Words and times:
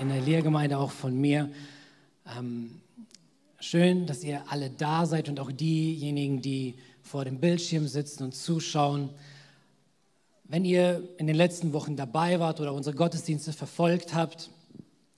in 0.00 0.08
der 0.08 0.20
Lehrgemeinde 0.20 0.78
auch 0.78 0.90
von 0.90 1.20
mir. 1.20 1.50
Ähm, 2.38 2.80
schön, 3.60 4.06
dass 4.06 4.24
ihr 4.24 4.42
alle 4.48 4.70
da 4.70 5.06
seid 5.06 5.28
und 5.28 5.40
auch 5.40 5.52
diejenigen, 5.52 6.42
die 6.42 6.74
vor 7.02 7.24
dem 7.24 7.38
Bildschirm 7.38 7.86
sitzen 7.86 8.24
und 8.24 8.34
zuschauen. 8.34 9.10
Wenn 10.44 10.64
ihr 10.64 11.02
in 11.18 11.26
den 11.26 11.36
letzten 11.36 11.72
Wochen 11.72 11.96
dabei 11.96 12.40
wart 12.40 12.60
oder 12.60 12.72
unsere 12.74 12.96
Gottesdienste 12.96 13.52
verfolgt 13.52 14.14
habt, 14.14 14.50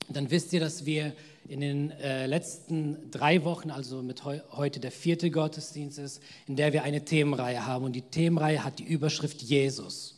dann 0.08 0.30
wisst 0.30 0.52
ihr, 0.52 0.60
dass 0.60 0.84
wir 0.86 1.12
in 1.48 1.60
den 1.60 1.90
äh, 1.90 2.26
letzten 2.26 3.10
drei 3.10 3.44
Wochen, 3.44 3.70
also 3.70 4.02
mit 4.02 4.24
heu 4.24 4.40
heute 4.52 4.80
der 4.80 4.92
vierte 4.92 5.30
Gottesdienst 5.30 5.98
ist, 5.98 6.22
in 6.46 6.56
der 6.56 6.72
wir 6.72 6.84
eine 6.84 7.04
Themenreihe 7.04 7.66
haben. 7.66 7.84
Und 7.84 7.92
die 7.92 8.02
Themenreihe 8.02 8.64
hat 8.64 8.78
die 8.78 8.84
Überschrift 8.84 9.42
Jesus. 9.42 10.13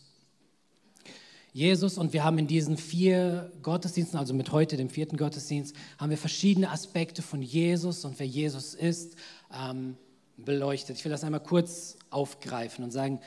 Jesus 1.56 1.96
und 1.96 2.12
wir 2.12 2.22
haben 2.22 2.36
in 2.36 2.46
diesen 2.46 2.76
vier 2.76 3.50
Gottesdiensten, 3.62 4.18
also 4.18 4.34
mit 4.34 4.52
heute 4.52 4.76
dem 4.76 4.90
vierten 4.90 5.16
Gottesdienst, 5.16 5.74
haben 5.96 6.10
wir 6.10 6.18
verschiedene 6.18 6.70
Aspekte 6.70 7.22
von 7.22 7.40
Jesus 7.40 8.04
und 8.04 8.18
wer 8.18 8.26
Jesus 8.26 8.74
ist, 8.74 9.16
ähm, 9.58 9.96
beleuchtet. 10.36 10.98
Ich 10.98 11.04
will 11.06 11.12
das 11.12 11.24
einmal 11.24 11.40
kurz 11.40 11.96
aufgreifen 12.10 12.84
und 12.84 12.90
sagen, 12.90 13.20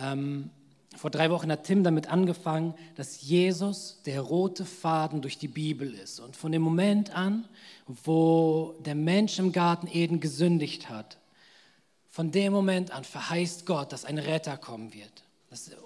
ähm, 0.00 0.50
vor 0.96 1.10
drei 1.10 1.28
Wochen 1.30 1.50
hat 1.50 1.64
Tim 1.64 1.82
damit 1.82 2.06
angefangen, 2.06 2.74
dass 2.94 3.20
Jesus 3.20 4.00
der 4.06 4.20
rote 4.20 4.64
Faden 4.64 5.20
durch 5.20 5.38
die 5.38 5.48
Bibel 5.48 5.92
ist. 5.92 6.20
Und 6.20 6.36
von 6.36 6.52
dem 6.52 6.62
Moment 6.62 7.12
an, 7.16 7.48
wo 8.04 8.76
der 8.86 8.94
Mensch 8.94 9.40
im 9.40 9.50
Garten 9.50 9.88
Eden 9.88 10.20
gesündigt 10.20 10.88
hat, 10.88 11.18
von 12.08 12.30
dem 12.30 12.52
Moment 12.52 12.92
an 12.92 13.02
verheißt 13.02 13.66
Gott, 13.66 13.90
dass 13.90 14.04
ein 14.04 14.18
Retter 14.18 14.56
kommen 14.56 14.94
wird. 14.94 15.24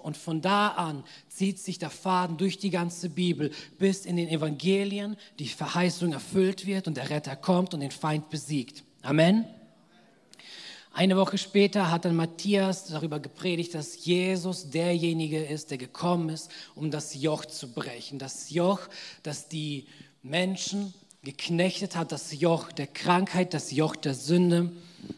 Und 0.01 0.17
von 0.17 0.41
da 0.41 0.69
an 0.69 1.03
zieht 1.29 1.59
sich 1.59 1.79
der 1.79 1.89
Faden 1.89 2.37
durch 2.37 2.57
die 2.57 2.69
ganze 2.69 3.09
Bibel 3.09 3.51
bis 3.77 4.05
in 4.05 4.15
den 4.15 4.29
Evangelien, 4.29 5.17
die 5.39 5.47
Verheißung 5.47 6.13
erfüllt 6.13 6.65
wird 6.65 6.87
und 6.87 6.97
der 6.97 7.09
Retter 7.09 7.35
kommt 7.35 7.73
und 7.73 7.81
den 7.81 7.91
Feind 7.91 8.29
besiegt. 8.29 8.83
Amen. 9.01 9.45
Eine 10.97 11.15
Woche 11.15 11.37
später 11.37 11.91
hat 11.91 12.05
dann 12.05 12.15
Matthias 12.15 12.85
darüber 12.85 13.19
gepredigt, 13.19 13.75
dass 13.75 14.03
Jesus 14.03 14.71
derjenige 14.71 15.45
ist, 15.45 15.69
der 15.69 15.77
gekommen 15.77 16.29
ist, 16.29 16.49
um 16.73 16.89
das 16.89 17.13
Joch 17.13 17.45
zu 17.45 17.71
brechen. 17.71 18.17
Das 18.17 18.49
Joch, 18.49 18.79
das 19.21 19.47
die 19.47 19.85
Menschen 20.23 20.95
geknechtet 21.21 21.95
hat, 21.95 22.11
das 22.11 22.39
Joch 22.39 22.71
der 22.71 22.87
Krankheit, 22.87 23.53
das 23.53 23.69
Joch 23.71 23.95
der 23.95 24.15
Sünde, 24.15 24.71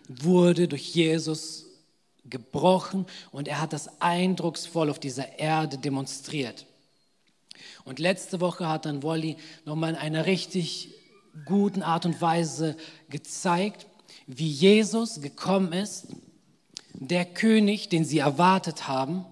wurde 0.09 0.67
durch 0.67 0.93
Jesus 0.95 1.68
gebrochen 2.29 3.05
und 3.31 3.47
er 3.47 3.61
hat 3.61 3.73
das 3.73 4.01
eindrucksvoll 4.01 4.89
auf 4.89 4.99
dieser 4.99 5.39
Erde 5.39 5.77
demonstriert. 5.77 6.65
Und 7.85 7.99
letzte 7.99 8.39
Woche 8.39 8.67
hat 8.67 8.85
dann 8.85 9.03
Wolli 9.03 9.37
nochmal 9.65 9.91
in 9.91 9.95
einer 9.95 10.25
richtig 10.25 10.93
guten 11.45 11.83
Art 11.83 12.05
und 12.05 12.21
Weise 12.21 12.75
gezeigt, 13.09 13.87
wie 14.27 14.49
Jesus 14.49 15.21
gekommen 15.21 15.73
ist, 15.73 16.07
der 16.93 17.25
König, 17.25 17.89
den 17.89 18.05
sie 18.05 18.19
erwartet 18.19 18.87
haben, 18.87 19.25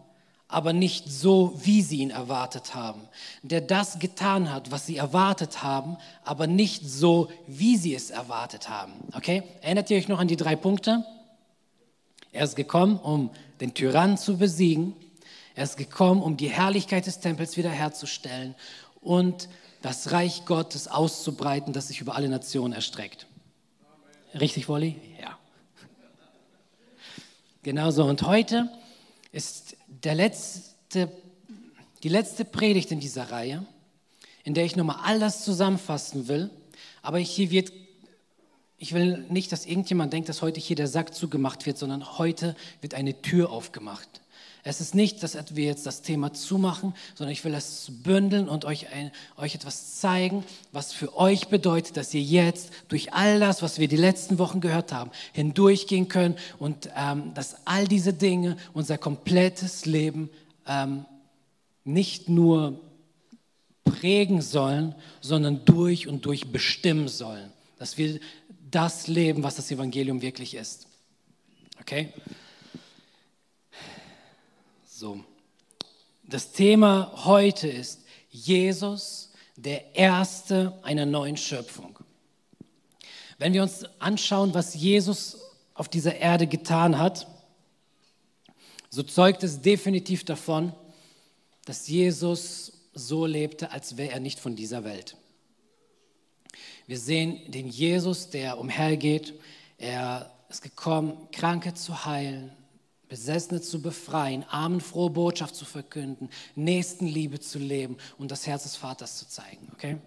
aber 0.48 0.72
nicht 0.72 1.12
so, 1.12 1.54
wie 1.62 1.82
sie 1.82 1.98
ihn 1.98 2.10
erwartet 2.10 2.74
haben. 2.74 3.02
Der 3.44 3.60
das 3.60 4.00
getan 4.00 4.52
hat, 4.52 4.72
was 4.72 4.86
sie 4.86 4.96
erwartet 4.96 5.62
haben, 5.62 5.98
aber 6.24 6.48
nicht 6.48 6.90
so, 6.90 7.30
wie 7.48 7.76
sie 7.76 7.94
es 7.94 8.10
erwartet 8.10 8.70
haben. 8.70 8.94
Okay? 9.14 9.44
Erinnert 9.62 9.90
ihr 9.90 9.98
euch 9.98 10.08
noch 10.08 10.20
an 10.20 10.30
die 10.30 10.38
drei 10.38 10.56
Punkte? 10.56 11.04
Er 12.38 12.44
ist 12.44 12.56
gekommen, 12.56 13.00
um 13.00 13.32
den 13.62 13.74
Tyrannen 13.74 14.16
zu 14.16 14.38
besiegen. 14.38 14.94
Er 15.56 15.64
ist 15.64 15.76
gekommen, 15.76 16.22
um 16.22 16.38
die 16.38 16.50
Herrlichkeit 16.50 17.08
des 17.08 17.20
Tempels 17.20 17.58
wiederherzustellen 17.58 18.54
und 19.02 19.50
das 19.82 20.12
Reich 20.12 20.46
Gottes 20.46 20.88
auszubreiten, 20.88 21.74
das 21.74 21.88
sich 21.88 22.00
über 22.00 22.16
alle 22.16 22.30
Nationen 22.30 22.74
erstreckt. 22.74 23.26
Richtig, 24.40 24.70
Wolli? 24.70 24.98
Ja. 25.20 25.40
Genauso. 27.64 28.06
Und 28.06 28.22
heute 28.22 28.70
ist 29.32 29.76
der 29.88 30.14
letzte, 30.14 31.12
die 32.04 32.10
letzte 32.10 32.46
Predigt 32.46 32.92
in 32.92 33.00
dieser 33.00 33.32
Reihe, 33.32 33.66
in 34.44 34.54
der 34.54 34.64
ich 34.64 34.76
nochmal 34.76 35.00
all 35.04 35.20
das 35.20 35.44
zusammenfassen 35.44 36.28
will. 36.28 36.52
Aber 37.02 37.18
hier 37.18 37.50
wird 37.50 37.72
ich 38.78 38.94
will 38.94 39.26
nicht, 39.30 39.52
dass 39.52 39.66
irgendjemand 39.66 40.14
denkt, 40.14 40.30
dass 40.30 40.42
heute 40.42 40.60
hier 40.60 40.76
der 40.76 40.88
Sack 40.88 41.16
zugemacht 41.16 41.66
wird, 41.66 41.78
sondern 41.78 42.18
heute 42.18 42.56
wird 42.82 42.94
eine 42.94 43.22
Tür 43.22 43.52
aufgemacht. 43.52 44.08
Es 44.64 44.82
ist 44.82 44.94
nicht, 44.94 45.24
dass 45.24 45.56
wir 45.56 45.66
jetzt 45.66 45.86
das 45.86 46.02
Thema 46.02 46.34
zumachen, 46.34 46.94
sondern 47.16 47.32
ich 47.32 47.46
will 47.46 47.54
es 47.54 47.90
bündeln 48.04 48.50
und 48.50 48.66
euch, 48.66 48.92
ein, 48.92 49.12
euch 49.38 49.56
etwas 49.56 49.96
zeigen, 50.00 50.44
was 50.74 50.92
für 50.92 51.16
euch 51.18 51.48
bedeutet, 51.48 51.96
dass 51.96 52.14
ihr 52.14 52.22
jetzt 52.22 52.72
durch 52.90 53.14
all 53.14 53.40
das, 53.40 53.62
was 53.62 53.80
wir 53.80 53.88
die 53.88 53.96
letzten 53.96 54.40
Wochen 54.40 54.60
gehört 54.60 54.92
haben, 54.92 55.12
hindurchgehen 55.32 56.10
können 56.10 56.36
und 56.60 56.90
ähm, 56.98 57.34
dass 57.34 57.56
all 57.66 57.88
diese 57.88 58.12
Dinge 58.12 58.58
unser 58.74 58.98
komplettes 58.98 59.86
Leben 59.86 60.30
ähm, 60.68 61.06
nicht 61.86 62.28
nur 62.28 62.78
prägen 63.86 64.42
sollen, 64.42 64.96
sondern 65.22 65.64
durch 65.64 66.10
und 66.10 66.26
durch 66.26 66.52
bestimmen 66.52 67.08
sollen. 67.08 67.52
Dass 67.80 67.98
wir 67.98 68.20
das 68.70 69.08
leben, 69.08 69.44
was 69.44 69.56
das 69.56 69.72
Evangelium 69.72 70.22
wirklich 70.22 70.56
ist. 70.56 70.88
Okay? 71.80 72.14
So. 74.86 75.24
Das 76.24 76.52
Thema 76.52 77.26
heute 77.26 77.68
ist 77.68 78.04
Jesus, 78.30 79.32
der 79.56 79.96
Erste 79.96 80.78
einer 80.84 81.06
neuen 81.06 81.38
Schöpfung. 81.38 81.98
Wenn 83.38 83.54
wir 83.54 83.64
uns 83.64 83.86
anschauen, 84.00 84.54
was 84.54 84.74
Jesus 84.74 85.38
auf 85.74 85.88
dieser 85.88 86.16
Erde 86.16 86.48
getan 86.48 86.98
hat, 86.98 87.28
so 88.90 89.04
zeugt 89.04 89.44
es 89.44 89.62
definitiv 89.62 90.26
davon, 90.26 90.74
dass 91.66 91.88
Jesus 91.88 92.74
so 92.94 93.26
lebte, 93.26 93.72
als 93.72 93.96
wäre 93.96 94.14
er 94.14 94.20
nicht 94.20 94.40
von 94.40 94.56
dieser 94.56 94.84
Welt. 94.84 95.16
Wir 96.88 96.98
sehen 96.98 97.52
den 97.52 97.68
Jesus, 97.68 98.30
der 98.30 98.58
umhergeht. 98.58 99.34
Er 99.78 100.32
ist 100.50 100.62
gekommen, 100.62 101.28
Kranke 101.32 101.74
zu 101.74 102.06
heilen, 102.06 102.52
Besessene 103.10 103.62
zu 103.62 103.82
befreien, 103.82 104.44
Armen 104.46 104.82
frohe 104.82 105.10
Botschaft 105.10 105.56
zu 105.56 105.66
verkünden, 105.66 106.30
Nächstenliebe 106.56 107.40
zu 107.40 107.60
leben 107.60 107.98
und 108.18 108.32
das 108.32 108.48
Herz 108.48 108.64
des 108.64 108.78
Vaters 108.78 109.18
zu 109.18 109.28
zeigen. 109.28 109.70
Okay? 109.74 109.98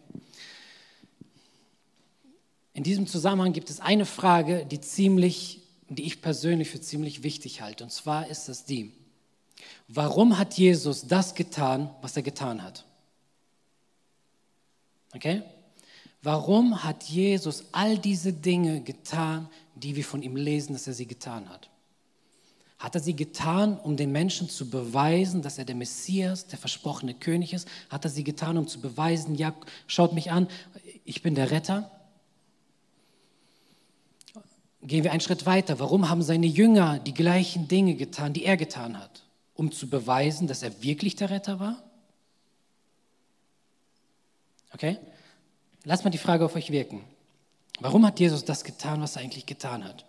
In 2.72 2.82
diesem 2.82 3.06
Zusammenhang 3.06 3.52
gibt 3.52 3.68
es 3.68 3.80
eine 3.80 4.06
Frage, 4.06 4.64
die 4.64 4.80
ziemlich, 4.80 5.60
die 5.88 6.04
ich 6.04 6.22
persönlich 6.22 6.70
für 6.70 6.80
ziemlich 6.80 7.22
wichtig 7.22 7.60
halte. 7.60 7.84
Und 7.84 7.90
zwar 7.90 8.26
ist 8.28 8.48
das 8.48 8.64
die: 8.64 8.92
Warum 9.88 10.38
hat 10.38 10.54
Jesus 10.54 11.06
das 11.06 11.34
getan, 11.34 11.90
was 12.00 12.16
er 12.16 12.22
getan 12.22 12.62
hat? 12.62 12.86
Okay? 15.14 15.42
Warum 16.22 16.84
hat 16.84 17.04
Jesus 17.04 17.64
all 17.72 17.96
diese 17.96 18.32
Dinge 18.32 18.82
getan, 18.82 19.48
die 19.74 19.96
wir 19.96 20.04
von 20.04 20.22
ihm 20.22 20.36
lesen, 20.36 20.74
dass 20.74 20.86
er 20.86 20.92
sie 20.92 21.06
getan 21.06 21.48
hat? 21.48 21.70
Hat 22.78 22.94
er 22.94 23.00
sie 23.00 23.14
getan, 23.14 23.78
um 23.78 23.96
den 23.96 24.12
Menschen 24.12 24.48
zu 24.48 24.68
beweisen, 24.68 25.42
dass 25.42 25.58
er 25.58 25.64
der 25.64 25.74
Messias, 25.74 26.46
der 26.46 26.58
versprochene 26.58 27.14
König 27.14 27.52
ist? 27.52 27.68
Hat 27.88 28.04
er 28.04 28.10
sie 28.10 28.24
getan, 28.24 28.58
um 28.58 28.66
zu 28.66 28.80
beweisen, 28.80 29.34
ja, 29.34 29.54
schaut 29.86 30.12
mich 30.12 30.30
an, 30.30 30.48
ich 31.04 31.22
bin 31.22 31.34
der 31.34 31.50
Retter? 31.50 31.90
Gehen 34.82 35.04
wir 35.04 35.12
einen 35.12 35.20
Schritt 35.20 35.44
weiter. 35.44 35.78
Warum 35.78 36.08
haben 36.08 36.22
seine 36.22 36.46
Jünger 36.46 36.98
die 36.98 37.12
gleichen 37.12 37.68
Dinge 37.68 37.96
getan, 37.96 38.32
die 38.32 38.44
er 38.44 38.56
getan 38.56 38.98
hat? 38.98 39.24
Um 39.54 39.72
zu 39.72 39.88
beweisen, 39.88 40.48
dass 40.48 40.62
er 40.62 40.82
wirklich 40.82 41.16
der 41.16 41.28
Retter 41.28 41.60
war? 41.60 41.82
Okay? 44.72 44.96
Lasst 45.84 46.04
mal 46.04 46.10
die 46.10 46.18
Frage 46.18 46.44
auf 46.44 46.56
euch 46.56 46.70
wirken. 46.70 47.04
Warum 47.80 48.04
hat 48.06 48.20
Jesus 48.20 48.44
das 48.44 48.64
getan, 48.64 49.00
was 49.00 49.16
er 49.16 49.22
eigentlich 49.22 49.46
getan 49.46 49.84
hat? 49.84 50.04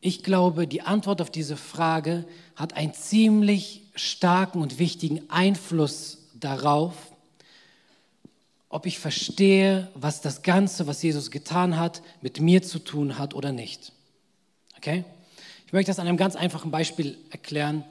Ich 0.00 0.22
glaube, 0.22 0.66
die 0.66 0.82
Antwort 0.82 1.20
auf 1.20 1.30
diese 1.30 1.56
Frage 1.56 2.24
hat 2.54 2.74
einen 2.74 2.94
ziemlich 2.94 3.82
starken 3.94 4.62
und 4.62 4.78
wichtigen 4.78 5.28
Einfluss 5.28 6.18
darauf, 6.34 6.94
ob 8.68 8.86
ich 8.86 8.98
verstehe, 8.98 9.90
was 9.94 10.20
das 10.20 10.42
Ganze, 10.42 10.86
was 10.86 11.02
Jesus 11.02 11.30
getan 11.30 11.78
hat, 11.78 12.02
mit 12.20 12.40
mir 12.40 12.62
zu 12.62 12.78
tun 12.78 13.18
hat 13.18 13.34
oder 13.34 13.50
nicht. 13.50 13.92
Okay? 14.76 15.04
Ich 15.66 15.72
möchte 15.72 15.90
das 15.90 15.98
an 15.98 16.06
einem 16.06 16.16
ganz 16.16 16.36
einfachen 16.36 16.70
Beispiel 16.70 17.18
erklären, 17.30 17.84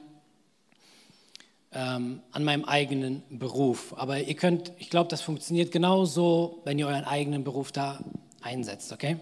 ähm, 1.72 2.20
an 2.32 2.44
meinem 2.44 2.64
eigenen 2.64 3.22
Beruf. 3.30 3.94
Aber 3.96 4.20
ihr 4.20 4.34
könnt, 4.34 4.72
ich 4.78 4.90
glaube, 4.90 5.08
das 5.08 5.20
funktioniert 5.20 5.72
genauso, 5.72 6.60
wenn 6.64 6.78
ihr 6.78 6.86
euren 6.86 7.04
eigenen 7.04 7.44
Beruf 7.44 7.72
da 7.72 8.00
einsetzt. 8.40 8.92
Okay? 8.92 9.16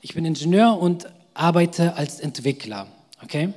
Ich 0.00 0.14
bin 0.14 0.24
Ingenieur 0.24 0.78
und 0.78 1.06
arbeite 1.34 1.96
als 1.96 2.20
Entwickler. 2.20 2.88
Okay? 3.22 3.52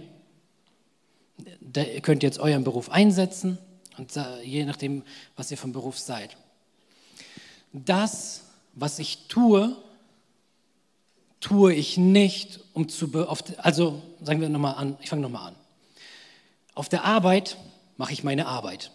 Da 1.60 1.84
könnt 2.02 2.24
ihr 2.24 2.28
jetzt 2.28 2.40
euren 2.40 2.64
Beruf 2.64 2.90
einsetzen 2.90 3.58
und 3.98 4.12
je 4.44 4.66
nachdem, 4.66 5.04
was 5.36 5.52
ihr 5.52 5.58
vom 5.58 5.72
Beruf 5.74 5.98
seid 5.98 6.38
das, 7.86 8.44
was 8.74 9.00
ich 9.00 9.28
tue, 9.28 9.76
tue 11.40 11.74
ich 11.74 11.98
nicht, 11.98 12.60
um 12.74 12.90
zu, 12.90 13.12
also 13.58 14.02
sagen 14.22 14.42
wir 14.42 14.50
nochmal 14.50 14.76
an, 14.76 14.98
ich 15.02 15.10
fange 15.10 15.22
nochmal 15.22 15.50
an. 15.50 15.56
Auf 16.74 16.90
der 16.90 17.04
Arbeit 17.04 17.58
mache 17.98 18.14
ich 18.14 18.24
meine 18.24 18.48
Arbeit. 18.48 18.92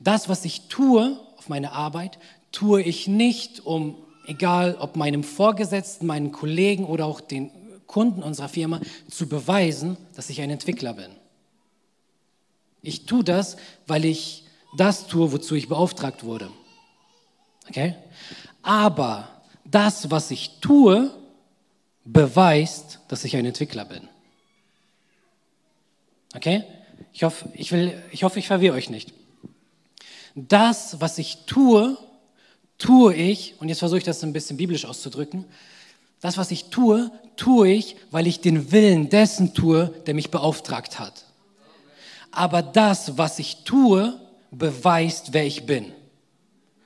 Das, 0.00 0.28
was 0.28 0.44
ich 0.44 0.68
tue 0.68 1.18
auf 1.36 1.48
meine 1.48 1.72
Arbeit, 1.72 2.18
tue 2.52 2.82
ich 2.82 3.06
nicht, 3.06 3.64
um, 3.64 3.96
egal 4.26 4.76
ob 4.80 4.96
meinem 4.96 5.22
Vorgesetzten, 5.22 6.06
meinen 6.06 6.32
Kollegen 6.32 6.86
oder 6.86 7.06
auch 7.06 7.20
den 7.20 7.50
Kunden 7.86 8.22
unserer 8.22 8.48
Firma, 8.48 8.80
zu 9.08 9.28
beweisen, 9.28 9.96
dass 10.14 10.30
ich 10.30 10.40
ein 10.40 10.50
Entwickler 10.50 10.94
bin. 10.94 11.10
Ich 12.82 13.06
tue 13.06 13.24
das, 13.24 13.56
weil 13.86 14.04
ich 14.04 14.44
das 14.76 15.06
tue, 15.06 15.32
wozu 15.32 15.54
ich 15.54 15.68
beauftragt 15.68 16.24
wurde. 16.24 16.50
Okay? 17.68 17.94
Aber 18.62 19.28
das, 19.64 20.10
was 20.10 20.30
ich 20.30 20.60
tue, 20.60 21.10
beweist, 22.04 23.00
dass 23.08 23.24
ich 23.24 23.36
ein 23.36 23.44
Entwickler 23.44 23.84
bin. 23.84 24.08
Okay? 26.34 26.64
Ich 27.12 27.22
hoffe, 27.22 27.48
ich, 27.54 27.72
will, 27.72 28.00
ich, 28.10 28.24
hoffe, 28.24 28.38
ich 28.38 28.46
verwirre 28.46 28.76
euch 28.76 28.90
nicht. 28.90 29.12
Das, 30.34 31.00
was 31.00 31.18
ich 31.18 31.38
tue, 31.46 31.96
tue 32.78 33.14
ich, 33.14 33.54
und 33.58 33.68
jetzt 33.68 33.78
versuche 33.78 33.98
ich 33.98 34.04
das 34.04 34.22
ein 34.22 34.32
bisschen 34.32 34.56
biblisch 34.56 34.84
auszudrücken, 34.84 35.46
das, 36.20 36.36
was 36.36 36.50
ich 36.50 36.66
tue, 36.66 37.10
tue 37.36 37.68
ich, 37.68 37.96
weil 38.10 38.26
ich 38.26 38.40
den 38.40 38.72
Willen 38.72 39.08
dessen 39.08 39.54
tue, 39.54 39.94
der 40.06 40.14
mich 40.14 40.30
beauftragt 40.30 40.98
hat. 40.98 41.24
Aber 42.30 42.62
das, 42.62 43.16
was 43.16 43.38
ich 43.38 43.64
tue, 43.64 44.18
beweist, 44.50 45.32
wer 45.32 45.46
ich 45.46 45.66
bin. 45.66 45.92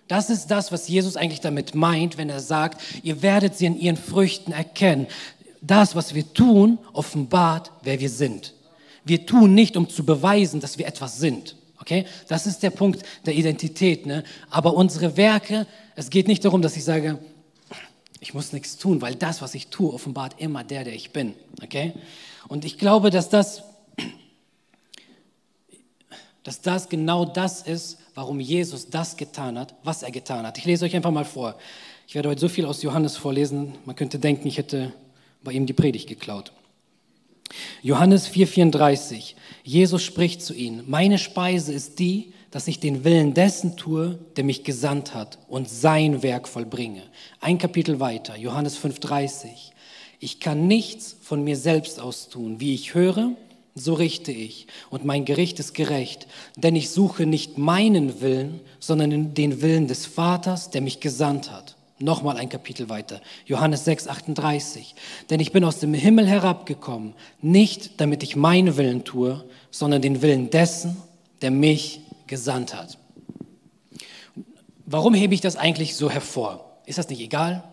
Das 0.09 0.29
ist 0.29 0.49
das, 0.49 0.73
was 0.73 0.89
Jesus 0.89 1.17
eigentlich 1.17 1.41
damit 1.41 1.75
meint, 1.75 2.19
wenn 2.19 2.31
er 2.31 2.41
sagt, 2.41 2.81
ihr 3.03 3.23
werdet 3.23 3.57
sie 3.57 3.67
in 3.67 3.79
ihren 3.79 3.97
Früchten 3.97 4.53
erkennen. 4.53 5.07
Das, 5.61 5.95
was 5.95 6.15
wir 6.15 6.33
tun, 6.33 6.79
offenbart, 6.93 7.71
wer 7.83 8.01
wir 8.01 8.11
sind. 8.11 8.55
Wir 9.05 9.26
tun 9.26 9.55
nicht, 9.55 9.76
um 9.76 9.88
zu 9.88 10.05
beweisen, 10.05 10.61
dass 10.61 10.79
wir 10.79 10.87
etwas 10.87 11.19
sind. 11.19 11.56
Okay? 11.81 12.05
Das 12.29 12.47
ist 12.47 12.62
der 12.62 12.70
Punkt 12.70 13.02
der 13.26 13.35
Identität. 13.35 14.06
Ne? 14.06 14.25
Aber 14.50 14.75
unsere 14.75 15.17
Werke, 15.17 15.67
es 15.97 16.11
geht 16.11 16.29
nicht 16.29 16.44
darum, 16.44 16.62
dass 16.62 16.76
ich 16.76 16.85
sage, 16.85 17.19
ich 18.20 18.35
muss 18.35 18.52
nichts 18.52 18.76
tun, 18.76 19.00
weil 19.00 19.14
das, 19.14 19.41
was 19.41 19.55
ich 19.55 19.69
tue, 19.69 19.93
offenbart 19.93 20.41
immer 20.41 20.62
der, 20.62 20.85
der 20.85 20.94
ich 20.94 21.12
bin. 21.12 21.35
Okay? 21.62 21.94
Und 22.49 22.64
ich 22.64 22.79
glaube, 22.79 23.11
dass 23.11 23.31
das, 23.31 23.62
dass 26.43 26.61
das 26.61 26.88
genau 26.88 27.25
das 27.25 27.62
ist, 27.62 27.99
warum 28.14 28.41
Jesus 28.41 28.91
das 28.91 29.17
getan 29.17 29.58
hat, 29.58 29.75
was 29.82 30.02
er 30.02 30.11
getan 30.11 30.47
hat. 30.47 30.58
Ich 30.58 30.67
lese 30.67 30.85
euch 30.85 30.94
einfach 30.94 31.11
mal 31.11 31.25
vor. 31.25 31.56
Ich 32.06 32.14
werde 32.14 32.29
heute 32.29 32.41
so 32.41 32.49
viel 32.49 32.67
aus 32.67 32.82
Johannes 32.82 33.17
vorlesen, 33.17 33.75
man 33.85 33.97
könnte 33.97 34.19
denken, 34.19 34.49
ich 34.49 34.58
hätte 34.58 34.93
bei 35.43 35.52
ihm 35.52 35.64
die 35.64 35.73
Predigt 35.73 36.08
geklaut. 36.08 36.52
Johannes 37.82 38.29
4:34. 38.29 39.35
Jesus 39.64 40.02
spricht 40.02 40.43
zu 40.43 40.55
ihnen: 40.55 40.85
Meine 40.87 41.19
Speise 41.19 41.73
ist 41.73 41.99
die, 41.99 42.32
dass 42.50 42.69
ich 42.69 42.81
den 42.81 43.05
Willen 43.05 43.35
dessen 43.35 43.76
tue, 43.76 44.19
der 44.37 44.44
mich 44.44 44.64
gesandt 44.64 45.14
hat 45.14 45.38
und 45.49 45.69
sein 45.69 46.23
Werk 46.23 46.49
vollbringe. 46.49 47.02
Ein 47.41 47.58
Kapitel 47.58 48.00
weiter, 48.00 48.37
Johannes 48.37 48.76
5:30. 48.76 49.73
Ich 50.19 50.41
kann 50.41 50.67
nichts 50.67 51.17
von 51.23 51.44
mir 51.44 51.56
selbst 51.56 52.00
aus 52.00 52.29
tun, 52.29 52.61
wie 52.61 52.75
ich 52.75 52.94
höre, 52.94 53.32
so 53.75 53.94
richte 53.94 54.32
ich, 54.32 54.67
und 54.91 55.05
mein 55.05 55.25
Gericht 55.25 55.58
ist 55.61 55.73
gerecht, 55.75 56.26
denn 56.56 56.76
ich 56.76 56.91
suche 56.91 57.25
nicht 57.25 57.56
meinen 57.56 58.20
Willen, 58.20 58.61
sondern 58.81 59.32
den 59.32 59.62
Willen 59.62 59.87
des 59.87 60.06
Vaters, 60.06 60.70
der 60.70 60.82
mich 60.82 61.00
gesandt 61.00 61.50
hat. 61.50 61.76
Nochmal 62.02 62.38
ein 62.38 62.49
Kapitel 62.49 62.88
weiter, 62.88 63.20
Johannes 63.44 63.85
6, 63.85 64.08
38. 64.08 64.94
Denn 65.29 65.38
ich 65.38 65.52
bin 65.52 65.64
aus 65.64 65.81
dem 65.81 65.93
Himmel 65.93 66.26
herabgekommen, 66.26 67.14
nicht 67.43 68.00
damit 68.00 68.23
ich 68.23 68.37
meinen 68.37 68.79
Willen 68.79 69.05
tue, 69.05 69.44
sondern 69.70 70.00
den 70.00 70.23
Willen 70.23 70.49
dessen, 70.49 70.97
der 71.43 71.50
mich 71.50 72.00
gesandt 72.26 72.75
hat. 72.75 72.97
Warum 74.87 75.12
hebe 75.12 75.35
ich 75.35 75.43
das 75.43 75.56
eigentlich 75.56 75.94
so 75.94 76.11
hervor? 76.11 76.79
Ist 76.87 76.99
das 76.99 77.11
nicht 77.11 77.20
egal? 77.20 77.64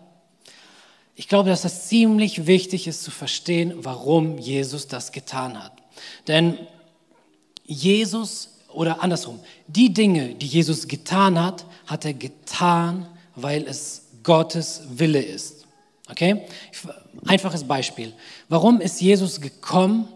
Ich 1.16 1.26
glaube, 1.26 1.48
dass 1.48 1.62
das 1.62 1.88
ziemlich 1.88 2.46
wichtig 2.46 2.86
ist 2.86 3.02
zu 3.02 3.10
verstehen, 3.10 3.74
warum 3.78 4.38
Jesus 4.38 4.88
das 4.88 5.10
getan 5.10 5.62
hat. 5.62 5.72
Denn 6.28 6.58
Jesus, 7.64 8.58
oder 8.72 9.02
andersrum, 9.02 9.40
die 9.66 9.92
Dinge, 9.92 10.34
die 10.34 10.46
Jesus 10.46 10.86
getan 10.86 11.42
hat, 11.42 11.64
hat 11.86 12.04
er 12.04 12.14
getan, 12.14 13.08
weil 13.34 13.66
es 13.66 14.07
Gottes 14.28 14.82
Wille 14.90 15.22
ist. 15.22 15.64
Okay? 16.10 16.42
Einfaches 17.26 17.64
Beispiel. 17.64 18.12
Warum 18.50 18.78
ist 18.82 19.00
Jesus 19.00 19.40
gekommen, 19.40 20.06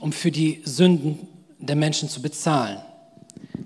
um 0.00 0.12
für 0.12 0.30
die 0.30 0.60
Sünden 0.66 1.26
der 1.58 1.74
Menschen 1.74 2.10
zu 2.10 2.20
bezahlen? 2.20 2.76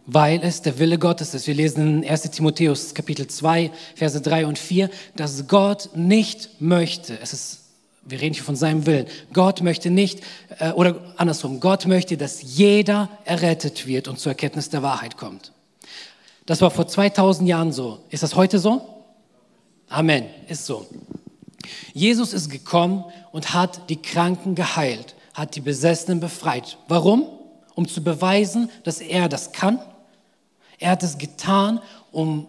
Weil 0.06 0.40
es 0.44 0.62
der 0.62 0.78
Wille 0.78 1.00
Gottes 1.00 1.34
ist. 1.34 1.48
Wir 1.48 1.54
lesen 1.54 2.04
in 2.04 2.08
1 2.08 2.30
Timotheus 2.30 2.94
Kapitel 2.94 3.26
2, 3.26 3.72
Verse 3.96 4.20
3 4.20 4.46
und 4.46 4.56
4, 4.56 4.88
dass 5.16 5.48
Gott 5.48 5.90
nicht 5.96 6.60
möchte, 6.60 7.18
es 7.20 7.32
ist 7.32 7.58
wir 8.04 8.20
reden 8.20 8.34
hier 8.34 8.42
von 8.42 8.56
seinem 8.56 8.84
Willen. 8.86 9.06
Gott 9.32 9.62
möchte 9.62 9.88
nicht, 9.88 10.22
äh, 10.58 10.72
oder 10.72 10.96
andersrum, 11.16 11.60
Gott 11.60 11.86
möchte, 11.86 12.16
dass 12.16 12.42
jeder 12.42 13.08
errettet 13.24 13.86
wird 13.86 14.08
und 14.08 14.18
zur 14.18 14.32
Erkenntnis 14.32 14.70
der 14.70 14.82
Wahrheit 14.82 15.16
kommt. 15.16 15.52
Das 16.46 16.60
war 16.60 16.72
vor 16.72 16.88
2000 16.88 17.48
Jahren 17.48 17.70
so. 17.70 18.00
Ist 18.10 18.24
das 18.24 18.34
heute 18.34 18.58
so? 18.58 18.91
Amen, 19.92 20.24
ist 20.48 20.64
so. 20.64 20.86
Jesus 21.92 22.32
ist 22.32 22.48
gekommen 22.48 23.04
und 23.30 23.52
hat 23.52 23.90
die 23.90 24.00
Kranken 24.00 24.54
geheilt, 24.54 25.14
hat 25.34 25.54
die 25.54 25.60
Besessenen 25.60 26.18
befreit. 26.18 26.78
Warum? 26.88 27.28
Um 27.74 27.86
zu 27.86 28.02
beweisen, 28.02 28.70
dass 28.84 29.02
er 29.02 29.28
das 29.28 29.52
kann. 29.52 29.78
Er 30.78 30.92
hat 30.92 31.02
es 31.02 31.18
getan, 31.18 31.78
um 32.10 32.46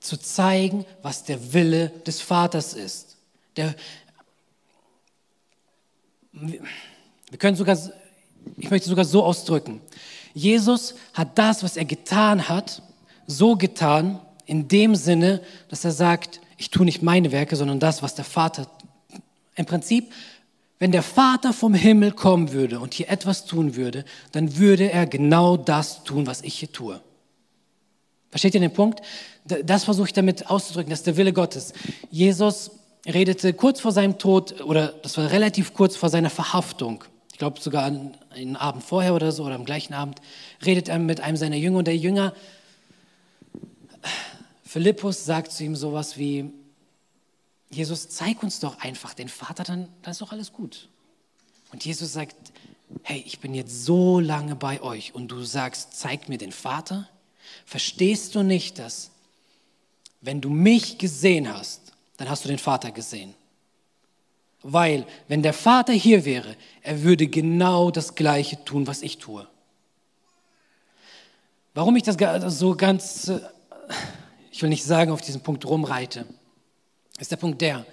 zu 0.00 0.16
zeigen, 0.16 0.86
was 1.02 1.24
der 1.24 1.52
Wille 1.52 1.90
des 2.06 2.22
Vaters 2.22 2.72
ist. 2.72 3.18
Der, 3.56 3.74
wir 6.32 7.38
können 7.38 7.58
sogar, 7.58 7.78
ich 8.56 8.70
möchte 8.70 8.88
sogar 8.88 9.04
so 9.04 9.22
ausdrücken. 9.22 9.82
Jesus 10.32 10.94
hat 11.12 11.36
das, 11.36 11.62
was 11.62 11.76
er 11.76 11.84
getan 11.84 12.48
hat, 12.48 12.80
so 13.26 13.54
getan, 13.54 14.18
in 14.46 14.66
dem 14.66 14.94
Sinne, 14.94 15.42
dass 15.68 15.84
er 15.84 15.92
sagt, 15.92 16.40
ich 16.56 16.70
tue 16.70 16.84
nicht 16.84 17.02
meine 17.02 17.32
Werke, 17.32 17.56
sondern 17.56 17.80
das, 17.80 18.02
was 18.02 18.14
der 18.14 18.24
Vater. 18.24 18.68
Im 19.54 19.66
Prinzip, 19.66 20.12
wenn 20.78 20.92
der 20.92 21.02
Vater 21.02 21.52
vom 21.52 21.74
Himmel 21.74 22.12
kommen 22.12 22.52
würde 22.52 22.80
und 22.80 22.94
hier 22.94 23.08
etwas 23.08 23.46
tun 23.46 23.76
würde, 23.76 24.04
dann 24.32 24.58
würde 24.58 24.90
er 24.90 25.06
genau 25.06 25.56
das 25.56 26.04
tun, 26.04 26.26
was 26.26 26.42
ich 26.42 26.58
hier 26.58 26.70
tue. 26.70 27.00
Versteht 28.30 28.54
ihr 28.54 28.60
den 28.60 28.72
Punkt? 28.72 29.00
Das 29.64 29.84
versuche 29.84 30.08
ich 30.08 30.12
damit 30.12 30.50
auszudrücken, 30.50 30.90
das 30.90 31.00
ist 31.00 31.06
der 31.06 31.16
Wille 31.16 31.32
Gottes. 31.32 31.72
Jesus 32.10 32.72
redete 33.06 33.54
kurz 33.54 33.80
vor 33.80 33.92
seinem 33.92 34.18
Tod, 34.18 34.60
oder 34.62 34.88
das 34.88 35.16
war 35.16 35.30
relativ 35.30 35.72
kurz 35.72 35.96
vor 35.96 36.08
seiner 36.08 36.30
Verhaftung, 36.30 37.04
ich 37.32 37.38
glaube 37.38 37.60
sogar 37.60 37.84
einen 37.84 38.56
Abend 38.56 38.82
vorher 38.82 39.14
oder 39.14 39.30
so, 39.30 39.44
oder 39.44 39.54
am 39.54 39.64
gleichen 39.64 39.94
Abend, 39.94 40.20
redet 40.64 40.88
er 40.88 40.98
mit 40.98 41.20
einem 41.20 41.36
seiner 41.36 41.56
Jünger 41.56 41.78
und 41.78 41.86
der 41.86 41.96
Jünger, 41.96 42.34
Philippus, 44.66 45.24
sagt 45.24 45.52
zu 45.52 45.62
ihm 45.62 45.76
sowas 45.76 46.18
wie, 46.18 46.50
Jesus, 47.70 48.08
zeig 48.08 48.42
uns 48.42 48.58
doch 48.58 48.80
einfach 48.80 49.14
den 49.14 49.28
Vater, 49.28 49.62
dann, 49.62 49.88
dann 50.02 50.10
ist 50.10 50.20
doch 50.20 50.32
alles 50.32 50.52
gut. 50.52 50.88
Und 51.72 51.84
Jesus 51.84 52.12
sagt, 52.12 52.34
hey, 53.02 53.22
ich 53.24 53.38
bin 53.38 53.54
jetzt 53.54 53.84
so 53.84 54.18
lange 54.18 54.56
bei 54.56 54.82
euch 54.82 55.14
und 55.14 55.28
du 55.28 55.42
sagst, 55.44 55.94
zeig 55.94 56.28
mir 56.28 56.38
den 56.38 56.52
Vater. 56.52 57.08
Verstehst 57.64 58.34
du 58.34 58.42
nicht, 58.42 58.78
dass 58.80 59.12
wenn 60.20 60.40
du 60.40 60.50
mich 60.50 60.98
gesehen 60.98 61.52
hast, 61.52 61.92
dann 62.16 62.28
hast 62.28 62.44
du 62.44 62.48
den 62.48 62.58
Vater 62.58 62.90
gesehen. 62.90 63.34
Weil, 64.62 65.06
wenn 65.28 65.42
der 65.42 65.52
Vater 65.52 65.92
hier 65.92 66.24
wäre, 66.24 66.56
er 66.82 67.04
würde 67.04 67.28
genau 67.28 67.92
das 67.92 68.16
Gleiche 68.16 68.64
tun, 68.64 68.88
was 68.88 69.02
ich 69.02 69.18
tue. 69.18 69.46
Warum 71.74 71.94
ich 71.94 72.02
das 72.02 72.16
so 72.58 72.74
ganz, 72.74 73.28
äh, 73.28 73.40
ich 74.56 74.62
will 74.62 74.70
nicht 74.70 74.84
sagen, 74.84 75.12
auf 75.12 75.20
diesen 75.20 75.42
Punkt 75.42 75.66
rumreite, 75.66 76.24
ist 77.18 77.30
der 77.30 77.36
Punkt 77.36 77.60
der, 77.60 77.84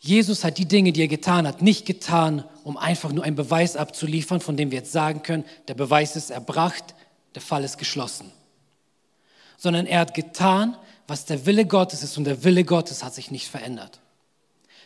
Jesus 0.00 0.42
hat 0.42 0.56
die 0.56 0.64
Dinge, 0.64 0.92
die 0.92 1.02
er 1.02 1.08
getan 1.08 1.46
hat, 1.46 1.60
nicht 1.60 1.84
getan, 1.84 2.44
um 2.62 2.78
einfach 2.78 3.12
nur 3.12 3.22
einen 3.22 3.36
Beweis 3.36 3.76
abzuliefern, 3.76 4.40
von 4.40 4.56
dem 4.56 4.70
wir 4.70 4.78
jetzt 4.78 4.92
sagen 4.92 5.22
können, 5.22 5.44
der 5.68 5.74
Beweis 5.74 6.16
ist 6.16 6.30
erbracht, 6.30 6.94
der 7.34 7.42
Fall 7.42 7.64
ist 7.64 7.76
geschlossen. 7.76 8.32
Sondern 9.58 9.84
er 9.84 10.00
hat 10.00 10.14
getan, 10.14 10.74
was 11.06 11.26
der 11.26 11.44
Wille 11.44 11.66
Gottes 11.66 12.02
ist 12.02 12.16
und 12.16 12.24
der 12.24 12.44
Wille 12.44 12.64
Gottes 12.64 13.04
hat 13.04 13.14
sich 13.14 13.30
nicht 13.30 13.48
verändert. 13.48 14.00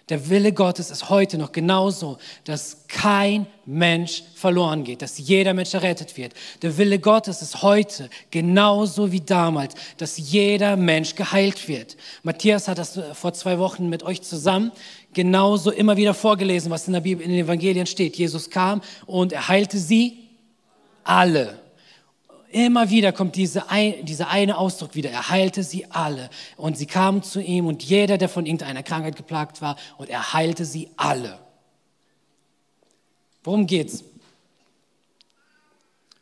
Der 0.08 0.30
Wille 0.30 0.52
Gottes 0.52 0.90
ist 0.90 1.10
heute 1.10 1.36
noch 1.36 1.52
genauso, 1.52 2.16
dass 2.44 2.86
kein 2.88 3.46
Mensch 3.66 4.22
verloren 4.34 4.84
geht, 4.84 5.02
dass 5.02 5.18
jeder 5.18 5.52
Mensch 5.52 5.74
errettet 5.74 6.16
wird. 6.16 6.32
Der 6.62 6.78
Wille 6.78 6.98
Gottes 6.98 7.42
ist 7.42 7.62
heute 7.62 8.08
genauso 8.30 9.12
wie 9.12 9.20
damals, 9.20 9.74
dass 9.98 10.16
jeder 10.16 10.76
Mensch 10.76 11.14
geheilt 11.14 11.68
wird. 11.68 11.96
Matthias 12.22 12.68
hat 12.68 12.78
das 12.78 12.98
vor 13.12 13.34
zwei 13.34 13.58
Wochen 13.58 13.90
mit 13.90 14.02
euch 14.02 14.22
zusammen 14.22 14.72
genauso 15.12 15.70
immer 15.70 15.96
wieder 15.96 16.14
vorgelesen, 16.14 16.70
was 16.70 16.86
in 16.86 16.94
der 16.94 17.00
Bibel, 17.00 17.24
in 17.24 17.30
den 17.30 17.44
Evangelien 17.44 17.86
steht. 17.86 18.16
Jesus 18.16 18.48
kam 18.48 18.80
und 19.04 19.32
er 19.32 19.48
heilte 19.48 19.78
sie 19.78 20.28
alle. 21.04 21.67
Immer 22.50 22.88
wieder 22.88 23.12
kommt 23.12 23.36
diese 23.36 23.68
ein, 23.68 24.06
dieser 24.06 24.28
eine 24.28 24.56
Ausdruck 24.56 24.94
wieder. 24.94 25.10
Er 25.10 25.28
heilte 25.28 25.62
sie 25.62 25.90
alle. 25.90 26.30
Und 26.56 26.78
sie 26.78 26.86
kamen 26.86 27.22
zu 27.22 27.42
ihm 27.42 27.66
und 27.66 27.82
jeder, 27.82 28.16
der 28.16 28.28
von 28.28 28.46
irgendeiner 28.46 28.82
Krankheit 28.82 29.16
geplagt 29.16 29.60
war, 29.60 29.76
und 29.98 30.08
er 30.08 30.32
heilte 30.32 30.64
sie 30.64 30.90
alle. 30.96 31.38
Worum 33.44 33.66
geht's? 33.66 34.04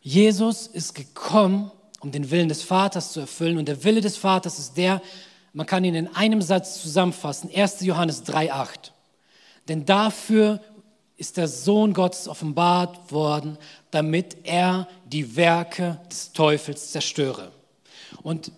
Jesus 0.00 0.66
ist 0.66 0.95
gekommen, 0.95 1.71
um 2.00 2.12
den 2.12 2.30
Willen 2.30 2.49
des 2.49 2.62
Vaters 2.62 3.12
zu 3.12 3.21
erfüllen. 3.21 3.59
Und 3.59 3.66
der 3.66 3.85
Wille 3.85 4.00
des 4.00 4.16
Vaters 4.16 4.59
ist 4.59 4.76
der, 4.76 5.02
man 5.52 5.66
kann 5.66 5.85
ihn 5.85 5.95
in 5.95 6.14
einem 6.14 6.42
Satz 6.42 6.80
zusammenfassen. 6.80 7.50
1. 7.54 7.80
Johannes 7.80 8.25
3,8. 8.25 8.90
Denn 9.68 9.85
dafür 9.85 10.61
ist 11.16 11.37
der 11.37 11.49
Sohn 11.49 11.94
Gottes 11.94 12.28
offenbart 12.28 13.11
worden, 13.11 13.56
damit 13.90 14.37
er 14.44 14.87
die 15.06 15.37
Werke 15.37 15.99
des 16.11 16.32
Teufels 16.32 16.92
zerstöre. 16.92 17.52
Und 18.23 18.52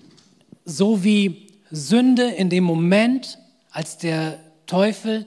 so 0.65 1.05
wie 1.05 1.49
Sünde 1.71 2.29
in 2.31 2.50
dem 2.50 2.65
Moment, 2.65 3.38
als 3.71 3.99
der 3.99 4.38
Teufel 4.67 5.27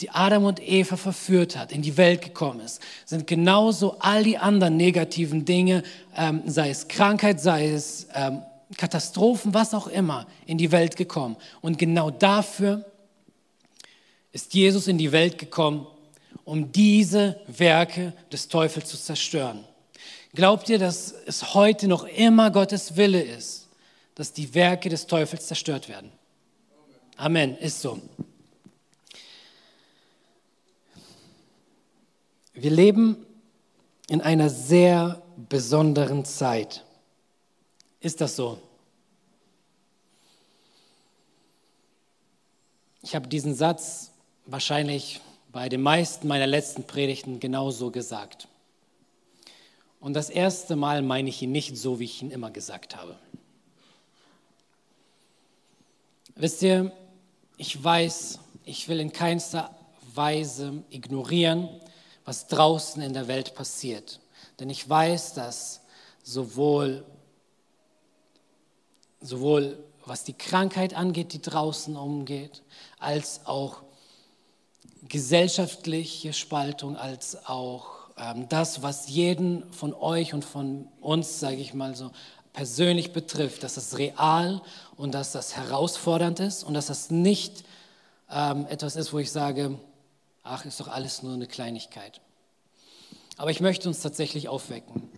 die 0.00 0.10
Adam 0.10 0.44
und 0.44 0.60
Eva 0.66 0.96
verführt 0.96 1.56
hat, 1.56 1.72
in 1.72 1.82
die 1.82 1.96
Welt 1.96 2.22
gekommen 2.22 2.60
ist, 2.60 2.80
sind 3.04 3.26
genauso 3.26 3.98
all 3.98 4.24
die 4.24 4.38
anderen 4.38 4.76
negativen 4.76 5.44
Dinge, 5.44 5.82
ähm, 6.16 6.42
sei 6.46 6.70
es 6.70 6.88
Krankheit, 6.88 7.40
sei 7.40 7.70
es 7.70 8.08
ähm, 8.14 8.42
Katastrophen, 8.76 9.52
was 9.52 9.74
auch 9.74 9.86
immer, 9.86 10.26
in 10.46 10.58
die 10.58 10.72
Welt 10.72 10.96
gekommen. 10.96 11.36
Und 11.60 11.78
genau 11.78 12.10
dafür 12.10 12.84
ist 14.32 14.54
Jesus 14.54 14.88
in 14.88 14.96
die 14.96 15.12
Welt 15.12 15.38
gekommen, 15.38 15.86
um 16.44 16.72
diese 16.72 17.40
Werke 17.46 18.12
des 18.32 18.48
Teufels 18.48 18.88
zu 18.88 18.96
zerstören. 18.96 19.64
Glaubt 20.34 20.68
ihr, 20.68 20.78
dass 20.78 21.12
es 21.26 21.54
heute 21.54 21.88
noch 21.88 22.04
immer 22.04 22.50
Gottes 22.50 22.96
Wille 22.96 23.22
ist, 23.22 23.68
dass 24.14 24.32
die 24.32 24.54
Werke 24.54 24.88
des 24.88 25.06
Teufels 25.06 25.46
zerstört 25.46 25.88
werden? 25.88 26.10
Amen, 27.16 27.56
ist 27.58 27.80
so. 27.80 28.00
Wir 32.54 32.70
leben 32.70 33.26
in 34.08 34.20
einer 34.20 34.50
sehr 34.50 35.22
besonderen 35.48 36.24
Zeit. 36.24 36.84
Ist 38.00 38.20
das 38.20 38.36
so? 38.36 38.60
Ich 43.02 43.14
habe 43.14 43.28
diesen 43.28 43.54
Satz 43.54 44.12
wahrscheinlich 44.46 45.20
bei 45.52 45.68
den 45.68 45.82
meisten 45.82 46.26
meiner 46.26 46.46
letzten 46.46 46.84
Predigten 46.84 47.38
genauso 47.38 47.90
gesagt. 47.90 48.48
Und 50.00 50.14
das 50.14 50.30
erste 50.30 50.74
Mal 50.74 51.02
meine 51.02 51.28
ich 51.28 51.42
ihn 51.42 51.52
nicht 51.52 51.76
so, 51.76 52.00
wie 52.00 52.04
ich 52.04 52.22
ihn 52.22 52.30
immer 52.30 52.50
gesagt 52.50 52.96
habe. 52.96 53.16
Wisst 56.34 56.62
ihr, 56.62 56.90
ich 57.58 57.82
weiß, 57.82 58.38
ich 58.64 58.88
will 58.88 58.98
in 58.98 59.12
keinster 59.12 59.76
Weise 60.14 60.82
ignorieren, 60.90 61.68
was 62.24 62.46
draußen 62.46 63.02
in 63.02 63.12
der 63.12 63.28
Welt 63.28 63.54
passiert. 63.54 64.20
Denn 64.58 64.70
ich 64.70 64.88
weiß, 64.88 65.34
dass 65.34 65.82
sowohl, 66.22 67.04
sowohl 69.20 69.78
was 70.06 70.24
die 70.24 70.32
Krankheit 70.32 70.94
angeht, 70.94 71.32
die 71.32 71.42
draußen 71.42 71.96
umgeht, 71.96 72.62
als 72.98 73.46
auch 73.46 73.82
gesellschaftliche 75.12 76.32
Spaltung 76.32 76.96
als 76.96 77.46
auch 77.46 78.08
ähm, 78.16 78.48
das, 78.48 78.82
was 78.82 79.10
jeden 79.10 79.70
von 79.70 79.92
euch 79.92 80.32
und 80.32 80.42
von 80.42 80.88
uns, 81.02 81.38
sage 81.38 81.56
ich 81.56 81.74
mal 81.74 81.94
so, 81.94 82.10
persönlich 82.54 83.12
betrifft, 83.12 83.62
dass 83.62 83.74
das 83.74 83.98
real 83.98 84.62
und 84.96 85.12
dass 85.12 85.32
das 85.32 85.54
herausfordernd 85.54 86.40
ist 86.40 86.64
und 86.64 86.72
dass 86.72 86.86
das 86.86 87.10
nicht 87.10 87.62
ähm, 88.30 88.66
etwas 88.70 88.96
ist, 88.96 89.12
wo 89.12 89.18
ich 89.18 89.30
sage, 89.30 89.78
ach, 90.44 90.64
ist 90.64 90.80
doch 90.80 90.88
alles 90.88 91.22
nur 91.22 91.34
eine 91.34 91.46
Kleinigkeit. 91.46 92.22
Aber 93.36 93.50
ich 93.50 93.60
möchte 93.60 93.88
uns 93.88 94.00
tatsächlich 94.00 94.48
aufwecken. 94.48 95.10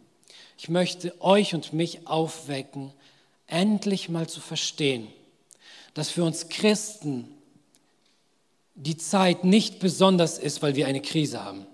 Ich 0.58 0.68
möchte 0.68 1.14
euch 1.22 1.54
und 1.54 1.72
mich 1.72 2.08
aufwecken, 2.08 2.92
endlich 3.46 4.08
mal 4.08 4.28
zu 4.28 4.40
verstehen, 4.40 5.06
dass 5.94 6.10
für 6.10 6.24
uns 6.24 6.48
Christen 6.48 7.28
die 8.74 8.96
Zeit 8.96 9.44
nicht 9.44 9.78
besonders 9.78 10.38
ist, 10.38 10.62
weil 10.62 10.74
wir 10.76 10.86
eine 10.86 11.00
Krise 11.00 11.44
haben. 11.44 11.66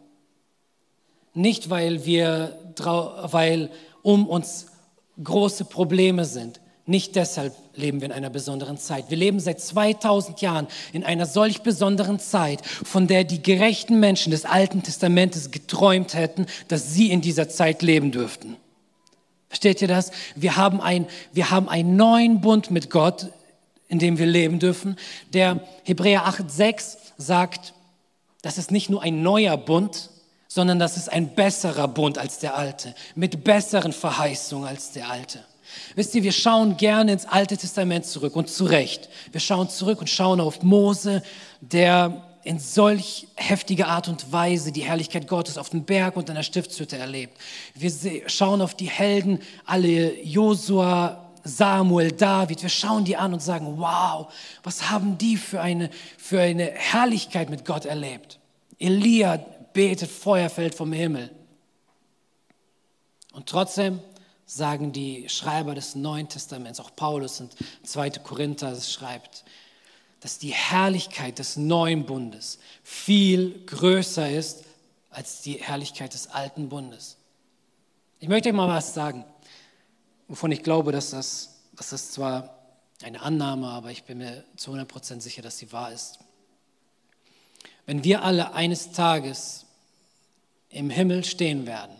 Nicht, 1.32 1.70
weil 1.70 2.04
wir, 2.04 2.58
weil 2.76 3.70
um 4.02 4.28
uns 4.28 4.66
große 5.22 5.64
Probleme 5.64 6.24
sind. 6.24 6.60
Nicht 6.86 7.14
deshalb 7.14 7.54
leben 7.76 8.00
wir 8.00 8.06
in 8.06 8.12
einer 8.12 8.30
besonderen 8.30 8.76
Zeit. 8.76 9.10
Wir 9.10 9.16
leben 9.16 9.38
seit 9.38 9.60
2000 9.60 10.40
Jahren 10.40 10.66
in 10.92 11.04
einer 11.04 11.26
solch 11.26 11.62
besonderen 11.62 12.18
Zeit, 12.18 12.66
von 12.66 13.06
der 13.06 13.24
die 13.24 13.42
gerechten 13.42 14.00
Menschen 14.00 14.32
des 14.32 14.44
Alten 14.44 14.82
Testamentes 14.82 15.50
geträumt 15.50 16.14
hätten, 16.14 16.46
dass 16.68 16.92
sie 16.92 17.10
in 17.10 17.20
dieser 17.20 17.48
Zeit 17.48 17.82
leben 17.82 18.10
dürften. 18.10 18.56
Versteht 19.48 19.82
ihr 19.82 19.88
das? 19.88 20.10
Wir 20.34 20.56
haben, 20.56 20.80
ein, 20.80 21.06
wir 21.32 21.50
haben 21.50 21.68
einen 21.68 21.96
neuen 21.96 22.40
Bund 22.40 22.70
mit 22.70 22.90
Gott, 22.90 23.28
in 23.90 23.98
dem 23.98 24.18
wir 24.18 24.26
leben 24.26 24.58
dürfen. 24.58 24.96
Der 25.34 25.60
Hebräer 25.84 26.26
8,6 26.26 26.96
sagt, 27.18 27.74
das 28.40 28.56
ist 28.56 28.70
nicht 28.70 28.88
nur 28.88 29.02
ein 29.02 29.22
neuer 29.22 29.56
Bund, 29.58 30.08
sondern 30.48 30.78
das 30.78 30.96
ist 30.96 31.12
ein 31.12 31.34
besserer 31.34 31.88
Bund 31.88 32.16
als 32.16 32.38
der 32.38 32.56
alte, 32.56 32.94
mit 33.14 33.44
besseren 33.44 33.92
Verheißungen 33.92 34.66
als 34.66 34.92
der 34.92 35.10
alte. 35.10 35.44
Wisst 35.94 36.14
ihr, 36.14 36.22
wir 36.22 36.32
schauen 36.32 36.76
gerne 36.76 37.12
ins 37.12 37.26
Alte 37.26 37.56
Testament 37.56 38.06
zurück 38.06 38.34
und 38.34 38.48
zu 38.48 38.64
Recht. 38.64 39.08
Wir 39.30 39.40
schauen 39.40 39.68
zurück 39.68 40.00
und 40.00 40.08
schauen 40.08 40.40
auf 40.40 40.62
Mose, 40.62 41.22
der 41.60 42.24
in 42.42 42.58
solch 42.58 43.28
heftiger 43.36 43.88
Art 43.88 44.08
und 44.08 44.32
Weise 44.32 44.72
die 44.72 44.82
Herrlichkeit 44.82 45.28
Gottes 45.28 45.58
auf 45.58 45.70
dem 45.70 45.84
Berg 45.84 46.16
und 46.16 46.28
in 46.28 46.34
der 46.34 46.42
Stiftshütte 46.42 46.96
erlebt. 46.96 47.36
Wir 47.74 47.92
schauen 48.28 48.62
auf 48.62 48.74
die 48.74 48.88
Helden, 48.88 49.40
alle 49.66 50.20
Josua, 50.22 51.29
Samuel, 51.44 52.12
David, 52.12 52.62
wir 52.62 52.68
schauen 52.68 53.04
die 53.04 53.16
an 53.16 53.32
und 53.32 53.40
sagen, 53.40 53.78
wow, 53.78 54.32
was 54.62 54.90
haben 54.90 55.18
die 55.18 55.36
für 55.36 55.60
eine, 55.60 55.90
für 56.18 56.40
eine 56.40 56.70
Herrlichkeit 56.70 57.50
mit 57.50 57.64
Gott 57.64 57.84
erlebt. 57.84 58.38
Elia 58.78 59.36
betet, 59.72 60.10
Feuer 60.10 60.50
fällt 60.50 60.74
vom 60.74 60.92
Himmel. 60.92 61.30
Und 63.32 63.48
trotzdem 63.48 64.00
sagen 64.46 64.92
die 64.92 65.28
Schreiber 65.28 65.74
des 65.74 65.94
Neuen 65.94 66.28
Testaments, 66.28 66.80
auch 66.80 66.94
Paulus 66.96 67.40
und 67.40 67.54
2. 67.84 68.10
Korinther 68.10 68.74
schreibt, 68.80 69.44
dass 70.20 70.38
die 70.38 70.52
Herrlichkeit 70.52 71.38
des 71.38 71.56
neuen 71.56 72.04
Bundes 72.04 72.58
viel 72.82 73.64
größer 73.66 74.30
ist 74.30 74.64
als 75.10 75.42
die 75.42 75.54
Herrlichkeit 75.54 76.14
des 76.14 76.28
alten 76.28 76.68
Bundes. 76.68 77.16
Ich 78.18 78.28
möchte 78.28 78.48
euch 78.50 78.54
mal 78.54 78.68
was 78.68 78.92
sagen 78.92 79.24
wovon 80.30 80.52
ich 80.52 80.62
glaube, 80.62 80.92
dass 80.92 81.10
das, 81.10 81.60
dass 81.74 81.90
das 81.90 82.12
zwar 82.12 82.56
eine 83.02 83.20
Annahme, 83.20 83.66
aber 83.66 83.90
ich 83.90 84.04
bin 84.04 84.18
mir 84.18 84.44
zu 84.56 84.72
100% 84.72 85.20
sicher, 85.20 85.42
dass 85.42 85.58
sie 85.58 85.72
wahr 85.72 85.92
ist. 85.92 86.20
Wenn 87.84 88.04
wir 88.04 88.22
alle 88.22 88.54
eines 88.54 88.92
Tages 88.92 89.66
im 90.68 90.88
Himmel 90.88 91.24
stehen 91.24 91.66
werden 91.66 91.96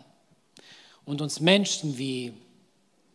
und 1.03 1.19
uns 1.19 1.41
Menschen 1.41 1.97
wie 1.97 2.33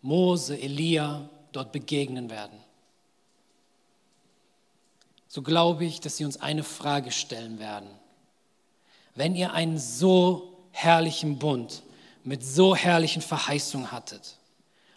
Mose, 0.02 0.60
Elia 0.60 1.30
dort 1.52 1.72
begegnen 1.72 2.28
werden, 2.28 2.58
so 5.28 5.40
glaube 5.40 5.86
ich, 5.86 6.00
dass 6.00 6.18
sie 6.18 6.26
uns 6.26 6.42
eine 6.42 6.62
Frage 6.62 7.10
stellen 7.10 7.58
werden. 7.58 7.88
Wenn 9.14 9.34
ihr 9.34 9.54
einen 9.54 9.78
so 9.78 10.58
herrlichen 10.72 11.38
Bund 11.38 11.82
mit 12.22 12.44
so 12.44 12.76
herrlichen 12.76 13.22
Verheißungen 13.22 13.92
hattet, 13.92 14.36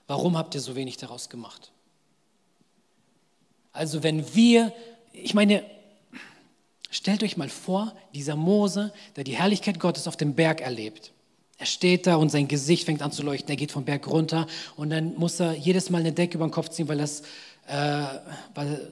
Warum 0.10 0.36
habt 0.36 0.56
ihr 0.56 0.62
so 0.62 0.75
wenig 0.75 0.98
daraus 0.98 1.30
gemacht? 1.30 1.72
Also 3.72 4.01
wenn 4.01 4.34
wir, 4.34 4.74
ich 5.13 5.36
meine, 5.36 5.63
stellt 6.89 7.22
euch 7.22 7.38
mal 7.38 7.48
vor, 7.48 7.94
dieser 8.16 8.36
Mose, 8.36 8.92
der 9.16 9.24
die 9.24 9.36
Herrlichkeit 9.36 9.80
Gottes 9.80 10.08
auf 10.08 10.18
dem 10.18 10.34
Berg 10.34 10.62
erlebt. 10.62 11.12
Er 11.60 11.68
steht 11.68 12.08
da 12.08 12.16
und 12.16 12.30
sein 12.30 12.48
Gesicht 12.48 12.86
fängt 12.86 13.04
an 13.04 13.12
zu 13.12 13.22
leuchten. 13.22 13.51
Er 13.51 13.56
geht 13.56 13.72
vom 13.72 13.86
Berg 13.86 14.08
runter 14.08 14.48
und 14.75 14.89
dann 14.89 15.13
muss 15.13 15.39
er 15.39 15.54
jedes 15.54 15.92
Mal 15.92 16.00
eine 16.00 16.12
Decke 16.12 16.38
über 16.38 16.48
den 16.48 16.51
Kopf 16.51 16.70
ziehen, 16.70 16.88
weil 16.88 16.98
das, 16.98 17.22
äh, 17.68 18.04
weil, 18.56 18.92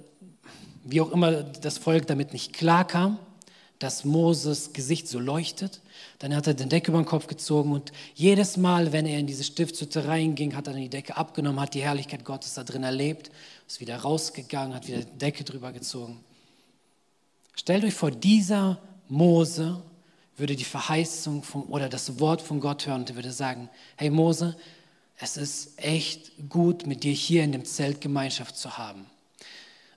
wie 0.84 1.02
auch 1.02 1.12
immer 1.12 1.42
das 1.42 1.80
Volk 1.80 2.06
damit 2.06 2.32
nicht 2.32 2.54
klarkam, 2.54 3.18
dass 3.80 4.06
Moses 4.06 4.74
Gesicht 4.74 5.08
so 5.08 5.20
leuchtet. 5.20 5.82
Dann 6.20 6.36
hat 6.36 6.48
er 6.48 6.54
den 6.54 6.70
Decke 6.70 6.92
über 6.92 7.02
den 7.02 7.06
Kopf 7.06 7.28
gezogen 7.28 7.72
und 7.72 7.92
jedes 8.16 8.58
Mal, 8.58 8.92
wenn 8.92 9.06
er 9.06 9.20
in 9.20 9.28
diese 9.28 9.44
Stiftshütte 9.44 10.08
reinging, 10.08 10.56
hat 10.56 10.68
er 10.68 10.74
dann 10.74 10.82
die 10.82 10.90
Decke 10.90 11.16
abgenommen, 11.18 11.60
hat 11.60 11.74
die 11.74 11.82
Herrlichkeit 11.82 12.26
Gottes 12.26 12.56
da 12.56 12.64
drin 12.64 12.84
erlebt, 12.84 13.32
ist 13.68 13.80
wieder 13.80 13.98
rausgegangen, 13.98 14.74
hat 14.74 14.88
wieder 14.88 15.00
die 15.00 15.18
Decke 15.18 15.44
drüber 15.44 15.72
gezogen. 15.72 16.24
Stellt 17.56 17.84
euch 17.84 17.94
vor, 17.94 18.12
dieser 18.12 18.80
Mose 19.08 19.82
würde 20.38 20.56
die 20.56 20.64
Verheißung 20.64 21.44
von, 21.44 21.64
oder 21.64 21.90
das 21.90 22.20
Wort 22.20 22.42
von 22.42 22.60
Gott 22.60 22.86
hören 22.86 23.02
und 23.02 23.16
würde 23.16 23.32
sagen, 23.32 23.70
hey 23.96 24.10
Mose, 24.10 24.56
es 25.20 25.36
ist 25.36 25.84
echt 25.84 26.32
gut, 26.50 26.86
mit 26.86 27.04
dir 27.04 27.12
hier 27.12 27.44
in 27.44 27.52
dem 27.52 27.66
Zelt 27.66 28.02
Gemeinschaft 28.02 28.56
zu 28.56 28.78
haben. 28.78 29.08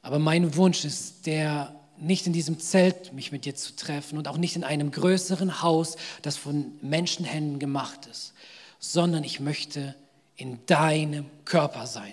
Aber 0.03 0.19
mein 0.19 0.57
Wunsch 0.57 0.85
ist 0.85 1.27
der, 1.27 1.79
nicht 2.01 2.27
in 2.27 2.33
diesem 2.33 2.59
Zelt 2.59 3.13
mich 3.13 3.33
mit 3.33 3.45
dir 3.45 3.55
zu 3.55 3.77
treffen 3.77 4.19
und 4.19 4.29
auch 4.29 4.37
nicht 4.37 4.57
in 4.57 4.65
einem 4.65 4.91
größeren 4.91 5.63
Haus, 5.63 5.97
das 6.23 6.37
von 6.37 6.73
Menschenhänden 6.83 7.59
gemacht 7.59 8.07
ist, 8.07 8.33
sondern 8.79 9.25
ich 9.25 9.41
möchte 9.41 9.95
in 10.37 10.59
deinem 10.67 11.27
Körper 11.45 11.87
sein. 11.87 12.13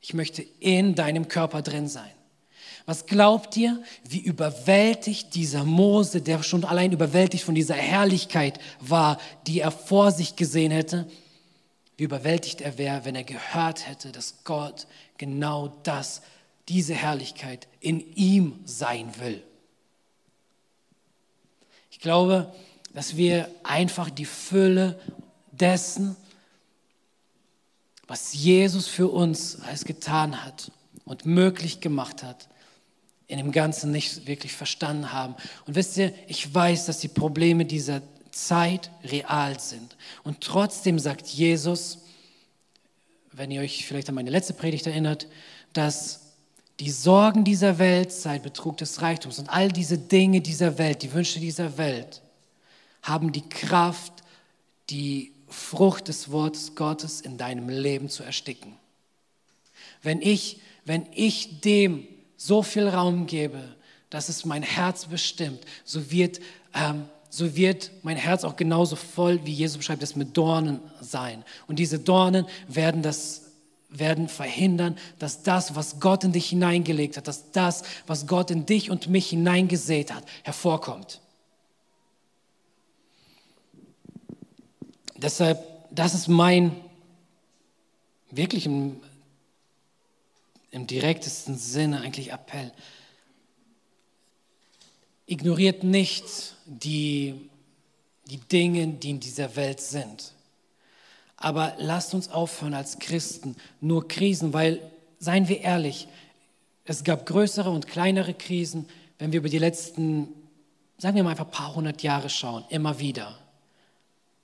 Ich 0.00 0.14
möchte 0.14 0.42
in 0.60 0.94
deinem 0.94 1.28
Körper 1.28 1.62
drin 1.62 1.88
sein. 1.88 2.10
Was 2.84 3.06
glaubt 3.06 3.56
ihr, 3.56 3.80
wie 4.08 4.18
überwältigt 4.18 5.34
dieser 5.34 5.64
Mose, 5.64 6.20
der 6.20 6.42
schon 6.42 6.64
allein 6.64 6.92
überwältigt 6.92 7.44
von 7.44 7.54
dieser 7.54 7.74
Herrlichkeit 7.74 8.58
war, 8.80 9.18
die 9.46 9.60
er 9.60 9.70
vor 9.70 10.10
sich 10.10 10.34
gesehen 10.34 10.72
hätte, 10.72 11.08
wie 11.96 12.04
überwältigt 12.04 12.60
er 12.60 12.78
wäre, 12.78 13.04
wenn 13.04 13.14
er 13.14 13.22
gehört 13.24 13.88
hätte, 13.88 14.10
dass 14.10 14.42
Gott 14.42 14.88
genau 15.18 15.68
das, 15.84 16.22
diese 16.68 16.94
Herrlichkeit 16.94 17.68
in 17.80 18.00
ihm 18.14 18.60
sein 18.64 19.12
will. 19.18 19.42
Ich 21.90 22.00
glaube, 22.00 22.52
dass 22.94 23.16
wir 23.16 23.48
einfach 23.62 24.10
die 24.10 24.24
Fülle 24.24 24.98
dessen, 25.50 26.16
was 28.06 28.34
Jesus 28.34 28.88
für 28.88 29.08
uns 29.08 29.60
alles 29.60 29.84
getan 29.84 30.44
hat 30.44 30.70
und 31.04 31.24
möglich 31.24 31.80
gemacht 31.80 32.22
hat, 32.22 32.48
in 33.26 33.38
dem 33.38 33.52
Ganzen 33.52 33.92
nicht 33.92 34.26
wirklich 34.26 34.52
verstanden 34.52 35.12
haben. 35.12 35.34
Und 35.66 35.74
wisst 35.74 35.96
ihr, 35.96 36.12
ich 36.28 36.52
weiß, 36.54 36.86
dass 36.86 36.98
die 36.98 37.08
Probleme 37.08 37.64
dieser 37.64 38.02
Zeit 38.30 38.90
real 39.04 39.58
sind. 39.58 39.96
Und 40.24 40.40
trotzdem 40.40 40.98
sagt 40.98 41.28
Jesus, 41.28 41.98
wenn 43.30 43.50
ihr 43.50 43.62
euch 43.62 43.86
vielleicht 43.86 44.08
an 44.08 44.14
meine 44.14 44.30
letzte 44.30 44.52
Predigt 44.52 44.86
erinnert, 44.86 45.26
dass 45.72 46.21
die 46.80 46.90
Sorgen 46.90 47.44
dieser 47.44 47.78
Welt, 47.78 48.12
Zeit, 48.12 48.42
Betrug 48.42 48.78
des 48.78 49.02
Reichtums 49.02 49.38
und 49.38 49.48
all 49.48 49.68
diese 49.68 49.98
Dinge 49.98 50.40
dieser 50.40 50.78
Welt, 50.78 51.02
die 51.02 51.12
Wünsche 51.12 51.38
dieser 51.38 51.76
Welt, 51.78 52.22
haben 53.02 53.32
die 53.32 53.48
Kraft, 53.48 54.12
die 54.90 55.32
Frucht 55.48 56.08
des 56.08 56.30
Wortes 56.30 56.74
Gottes 56.74 57.20
in 57.20 57.36
deinem 57.36 57.68
Leben 57.68 58.08
zu 58.08 58.22
ersticken. 58.22 58.74
Wenn 60.02 60.20
ich, 60.20 60.60
wenn 60.84 61.06
ich 61.14 61.60
dem 61.60 62.06
so 62.36 62.62
viel 62.62 62.88
Raum 62.88 63.26
gebe, 63.26 63.76
dass 64.10 64.28
es 64.28 64.44
mein 64.44 64.62
Herz 64.62 65.06
bestimmt, 65.06 65.60
so 65.84 66.10
wird, 66.10 66.40
ähm, 66.74 67.04
so 67.30 67.54
wird 67.54 67.90
mein 68.02 68.16
Herz 68.16 68.44
auch 68.44 68.56
genauso 68.56 68.96
voll, 68.96 69.40
wie 69.44 69.52
Jesus 69.52 69.78
beschreibt, 69.78 70.02
es 70.02 70.16
mit 70.16 70.36
Dornen 70.36 70.80
sein. 71.00 71.44
Und 71.66 71.78
diese 71.78 71.98
Dornen 71.98 72.46
werden 72.68 73.02
das 73.02 73.41
werden 73.92 74.28
verhindern, 74.28 74.96
dass 75.18 75.42
das, 75.42 75.74
was 75.74 76.00
Gott 76.00 76.24
in 76.24 76.32
dich 76.32 76.48
hineingelegt 76.48 77.16
hat, 77.16 77.28
dass 77.28 77.52
das, 77.52 77.82
was 78.06 78.26
Gott 78.26 78.50
in 78.50 78.66
dich 78.66 78.90
und 78.90 79.08
mich 79.08 79.28
hineingesät 79.30 80.12
hat, 80.12 80.24
hervorkommt. 80.42 81.20
Deshalb, 85.16 85.62
das 85.90 86.14
ist 86.14 86.28
mein 86.28 86.74
wirklich 88.30 88.66
im 88.66 89.00
im 90.72 90.86
direktesten 90.86 91.56
Sinne 91.56 92.00
eigentlich 92.00 92.32
Appell. 92.32 92.72
Ignoriert 95.26 95.84
nicht 95.84 96.24
die, 96.66 97.48
die 98.26 98.38
Dinge, 98.38 98.88
die 98.88 99.10
in 99.10 99.20
dieser 99.20 99.54
Welt 99.54 99.80
sind. 99.80 100.32
Aber 101.42 101.74
lasst 101.78 102.14
uns 102.14 102.30
aufhören 102.30 102.72
als 102.72 103.00
Christen 103.00 103.56
nur 103.80 104.06
Krisen, 104.06 104.52
weil, 104.52 104.78
seien 105.18 105.48
wir 105.48 105.60
ehrlich, 105.60 106.06
es 106.84 107.02
gab 107.02 107.26
größere 107.26 107.68
und 107.68 107.88
kleinere 107.88 108.32
Krisen, 108.32 108.88
wenn 109.18 109.32
wir 109.32 109.40
über 109.40 109.48
die 109.48 109.58
letzten, 109.58 110.28
sagen 110.98 111.16
wir 111.16 111.24
mal 111.24 111.30
einfach 111.30 111.46
ein 111.46 111.50
paar 111.50 111.74
hundert 111.74 112.04
Jahre 112.04 112.30
schauen, 112.30 112.64
immer 112.68 113.00
wieder. 113.00 113.36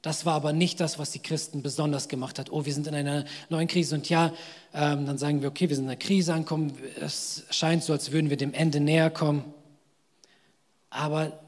Das 0.02 0.26
war 0.26 0.34
aber 0.34 0.52
nicht 0.52 0.80
das, 0.80 0.98
was 0.98 1.12
die 1.12 1.20
Christen 1.20 1.62
besonders 1.62 2.08
gemacht 2.08 2.40
hat. 2.40 2.50
Oh, 2.50 2.64
wir 2.64 2.74
sind 2.74 2.88
in 2.88 2.94
einer 2.96 3.24
neuen 3.48 3.68
Krise 3.68 3.94
und 3.94 4.08
ja, 4.08 4.32
ähm, 4.74 5.06
dann 5.06 5.18
sagen 5.18 5.40
wir, 5.40 5.50
okay, 5.50 5.68
wir 5.68 5.76
sind 5.76 5.84
in 5.84 5.90
einer 5.90 5.98
Krise 6.00 6.34
angekommen. 6.34 6.72
Es 7.00 7.44
scheint 7.50 7.84
so, 7.84 7.92
als 7.92 8.10
würden 8.10 8.28
wir 8.28 8.36
dem 8.36 8.54
Ende 8.54 8.80
näher 8.80 9.10
kommen. 9.10 9.44
Aber 10.90 11.38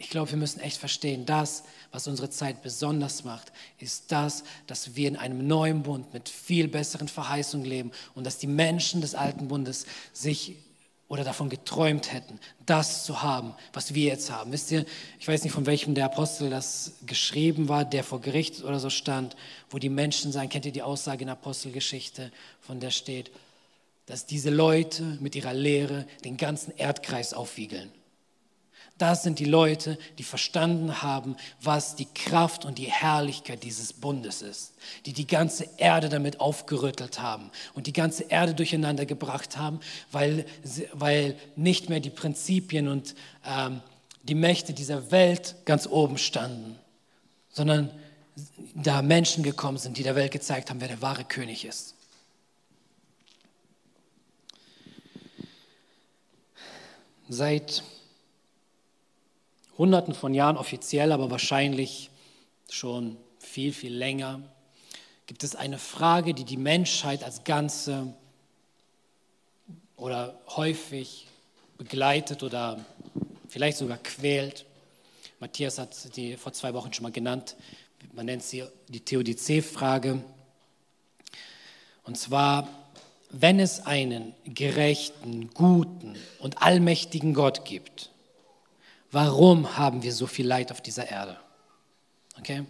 ich 0.00 0.08
glaube, 0.08 0.30
wir 0.30 0.38
müssen 0.38 0.60
echt 0.60 0.78
verstehen, 0.78 1.26
das, 1.26 1.62
was 1.92 2.08
unsere 2.08 2.30
Zeit 2.30 2.62
besonders 2.62 3.22
macht, 3.22 3.52
ist 3.78 4.10
das, 4.10 4.44
dass 4.66 4.96
wir 4.96 5.06
in 5.06 5.16
einem 5.16 5.46
neuen 5.46 5.82
Bund 5.82 6.14
mit 6.14 6.30
viel 6.30 6.68
besseren 6.68 7.06
Verheißungen 7.06 7.66
leben 7.66 7.92
und 8.14 8.24
dass 8.24 8.38
die 8.38 8.46
Menschen 8.46 9.02
des 9.02 9.14
alten 9.14 9.48
Bundes 9.48 9.84
sich 10.14 10.56
oder 11.08 11.22
davon 11.22 11.50
geträumt 11.50 12.14
hätten, 12.14 12.40
das 12.64 13.04
zu 13.04 13.22
haben, 13.22 13.52
was 13.74 13.94
wir 13.94 14.06
jetzt 14.06 14.30
haben. 14.30 14.52
Wisst 14.52 14.70
ihr, 14.70 14.86
ich 15.18 15.28
weiß 15.28 15.44
nicht, 15.44 15.52
von 15.52 15.66
welchem 15.66 15.94
der 15.94 16.06
Apostel 16.06 16.48
das 16.48 16.92
geschrieben 17.04 17.68
war, 17.68 17.84
der 17.84 18.02
vor 18.02 18.22
Gericht 18.22 18.64
oder 18.64 18.80
so 18.80 18.88
stand, 18.88 19.36
wo 19.68 19.78
die 19.78 19.90
Menschen 19.90 20.32
sagen, 20.32 20.48
kennt 20.48 20.64
ihr 20.64 20.72
die 20.72 20.82
Aussage 20.82 21.24
in 21.24 21.28
Apostelgeschichte, 21.28 22.32
von 22.62 22.80
der 22.80 22.90
steht, 22.90 23.30
dass 24.06 24.24
diese 24.24 24.48
Leute 24.48 25.18
mit 25.20 25.36
ihrer 25.36 25.52
Lehre 25.52 26.06
den 26.24 26.38
ganzen 26.38 26.74
Erdkreis 26.78 27.34
aufwiegeln. 27.34 27.92
Das 29.00 29.22
sind 29.22 29.38
die 29.38 29.46
Leute, 29.46 29.96
die 30.18 30.22
verstanden 30.22 31.00
haben, 31.00 31.34
was 31.62 31.96
die 31.96 32.04
Kraft 32.04 32.66
und 32.66 32.76
die 32.76 32.90
Herrlichkeit 32.90 33.62
dieses 33.62 33.94
Bundes 33.94 34.42
ist, 34.42 34.74
die 35.06 35.14
die 35.14 35.26
ganze 35.26 35.66
Erde 35.78 36.10
damit 36.10 36.38
aufgerüttelt 36.38 37.18
haben 37.18 37.50
und 37.72 37.86
die 37.86 37.94
ganze 37.94 38.24
Erde 38.24 38.52
durcheinander 38.52 39.06
gebracht 39.06 39.56
haben, 39.56 39.80
weil, 40.12 40.44
weil 40.92 41.34
nicht 41.56 41.88
mehr 41.88 42.00
die 42.00 42.10
Prinzipien 42.10 42.88
und 42.88 43.14
ähm, 43.46 43.80
die 44.24 44.34
Mächte 44.34 44.74
dieser 44.74 45.10
Welt 45.10 45.56
ganz 45.64 45.86
oben 45.86 46.18
standen, 46.18 46.78
sondern 47.48 47.90
da 48.74 49.00
Menschen 49.00 49.42
gekommen 49.42 49.78
sind, 49.78 49.96
die 49.96 50.02
der 50.02 50.14
Welt 50.14 50.30
gezeigt 50.30 50.68
haben, 50.68 50.82
wer 50.82 50.88
der 50.88 51.00
wahre 51.00 51.24
König 51.24 51.64
ist. 51.64 51.94
Seit 57.30 57.82
Hunderten 59.80 60.12
von 60.12 60.34
Jahren 60.34 60.58
offiziell, 60.58 61.10
aber 61.10 61.30
wahrscheinlich 61.30 62.10
schon 62.68 63.16
viel, 63.38 63.72
viel 63.72 63.94
länger, 63.94 64.42
gibt 65.24 65.42
es 65.42 65.56
eine 65.56 65.78
Frage, 65.78 66.34
die 66.34 66.44
die 66.44 66.58
Menschheit 66.58 67.24
als 67.24 67.44
Ganze 67.44 68.12
oder 69.96 70.38
häufig 70.48 71.28
begleitet 71.78 72.42
oder 72.42 72.84
vielleicht 73.48 73.78
sogar 73.78 73.96
quält. 73.96 74.66
Matthias 75.38 75.78
hat 75.78 76.14
die 76.14 76.36
vor 76.36 76.52
zwei 76.52 76.74
Wochen 76.74 76.92
schon 76.92 77.04
mal 77.04 77.12
genannt. 77.12 77.56
Man 78.12 78.26
nennt 78.26 78.42
sie 78.42 78.64
die 78.88 79.00
Theodizee-Frage. 79.00 80.22
Und 82.02 82.18
zwar, 82.18 82.68
wenn 83.30 83.58
es 83.58 83.86
einen 83.86 84.34
gerechten, 84.44 85.48
guten 85.54 86.16
und 86.38 86.60
allmächtigen 86.60 87.32
Gott 87.32 87.64
gibt, 87.64 88.09
warum 89.10 89.76
haben 89.76 90.02
wir 90.02 90.12
so 90.12 90.26
viel 90.26 90.46
Leid 90.46 90.70
auf 90.70 90.80
dieser 90.80 91.08
Erde? 91.08 91.36
Okay? 92.38 92.64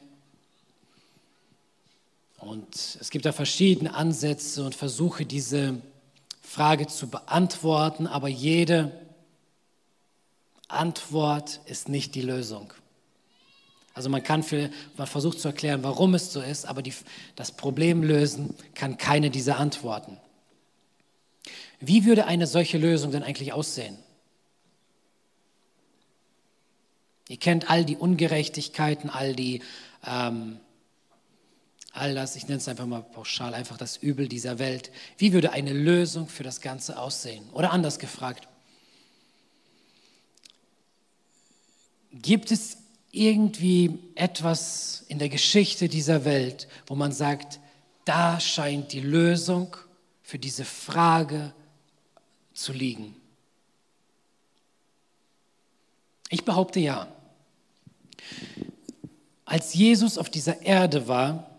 Und 2.38 2.74
es 3.00 3.10
gibt 3.10 3.26
da 3.26 3.32
verschiedene 3.32 3.94
Ansätze 3.94 4.64
und 4.64 4.74
Versuche, 4.74 5.26
diese 5.26 5.80
Frage 6.40 6.86
zu 6.86 7.08
beantworten, 7.08 8.06
aber 8.06 8.28
jede 8.28 8.90
Antwort 10.66 11.60
ist 11.66 11.88
nicht 11.88 12.14
die 12.14 12.22
Lösung. 12.22 12.72
Also 13.92 14.08
man 14.08 14.22
kann 14.22 14.42
für, 14.42 14.70
man 14.96 15.06
versucht 15.06 15.40
zu 15.40 15.48
erklären, 15.48 15.82
warum 15.82 16.14
es 16.14 16.32
so 16.32 16.40
ist, 16.40 16.64
aber 16.64 16.80
die, 16.80 16.94
das 17.36 17.52
Problem 17.52 18.02
lösen 18.02 18.54
kann 18.74 18.96
keine 18.96 19.30
dieser 19.30 19.58
Antworten. 19.58 20.16
Wie 21.80 22.04
würde 22.04 22.26
eine 22.26 22.46
solche 22.46 22.78
Lösung 22.78 23.10
denn 23.10 23.22
eigentlich 23.22 23.52
aussehen? 23.52 23.98
Ihr 27.30 27.36
kennt 27.36 27.70
all 27.70 27.84
die 27.84 27.96
Ungerechtigkeiten, 27.96 29.08
all 29.08 29.36
die, 29.36 29.62
ähm, 30.04 30.58
all 31.92 32.12
das, 32.12 32.34
ich 32.34 32.48
nenne 32.48 32.56
es 32.56 32.66
einfach 32.66 32.86
mal 32.86 33.04
pauschal, 33.04 33.54
einfach 33.54 33.78
das 33.78 33.96
Übel 33.96 34.26
dieser 34.26 34.58
Welt. 34.58 34.90
Wie 35.16 35.32
würde 35.32 35.52
eine 35.52 35.72
Lösung 35.72 36.26
für 36.26 36.42
das 36.42 36.60
Ganze 36.60 36.98
aussehen? 36.98 37.48
Oder 37.52 37.70
anders 37.70 38.00
gefragt, 38.00 38.48
gibt 42.10 42.50
es 42.50 42.78
irgendwie 43.12 44.00
etwas 44.16 45.04
in 45.06 45.20
der 45.20 45.28
Geschichte 45.28 45.88
dieser 45.88 46.24
Welt, 46.24 46.66
wo 46.88 46.96
man 46.96 47.12
sagt, 47.12 47.60
da 48.06 48.40
scheint 48.40 48.92
die 48.92 48.98
Lösung 48.98 49.76
für 50.24 50.40
diese 50.40 50.64
Frage 50.64 51.54
zu 52.54 52.72
liegen? 52.72 53.14
Ich 56.28 56.44
behaupte 56.44 56.80
ja. 56.80 57.06
Als 59.44 59.74
Jesus 59.74 60.18
auf 60.18 60.30
dieser 60.30 60.62
Erde 60.62 61.08
war, 61.08 61.50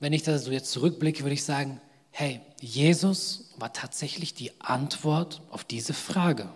wenn 0.00 0.12
ich 0.12 0.22
da 0.22 0.38
so 0.38 0.50
jetzt 0.50 0.72
zurückblicke, 0.72 1.22
würde 1.22 1.34
ich 1.34 1.44
sagen, 1.44 1.80
hey, 2.10 2.40
Jesus 2.60 3.50
war 3.56 3.72
tatsächlich 3.72 4.34
die 4.34 4.52
Antwort 4.60 5.42
auf 5.50 5.64
diese 5.64 5.94
Frage. 5.94 6.48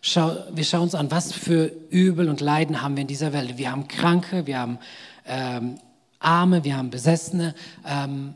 Schau, 0.00 0.36
wir 0.52 0.64
schauen 0.64 0.82
uns 0.82 0.94
an, 0.94 1.10
was 1.10 1.32
für 1.32 1.72
Übel 1.90 2.28
und 2.28 2.40
Leiden 2.40 2.82
haben 2.82 2.96
wir 2.96 3.02
in 3.02 3.08
dieser 3.08 3.32
Welt. 3.32 3.58
Wir 3.58 3.72
haben 3.72 3.88
Kranke, 3.88 4.46
wir 4.46 4.58
haben 4.58 4.78
ähm, 5.26 5.80
Arme, 6.20 6.64
wir 6.64 6.76
haben 6.76 6.90
Besessene. 6.90 7.54
Ähm, 7.84 8.34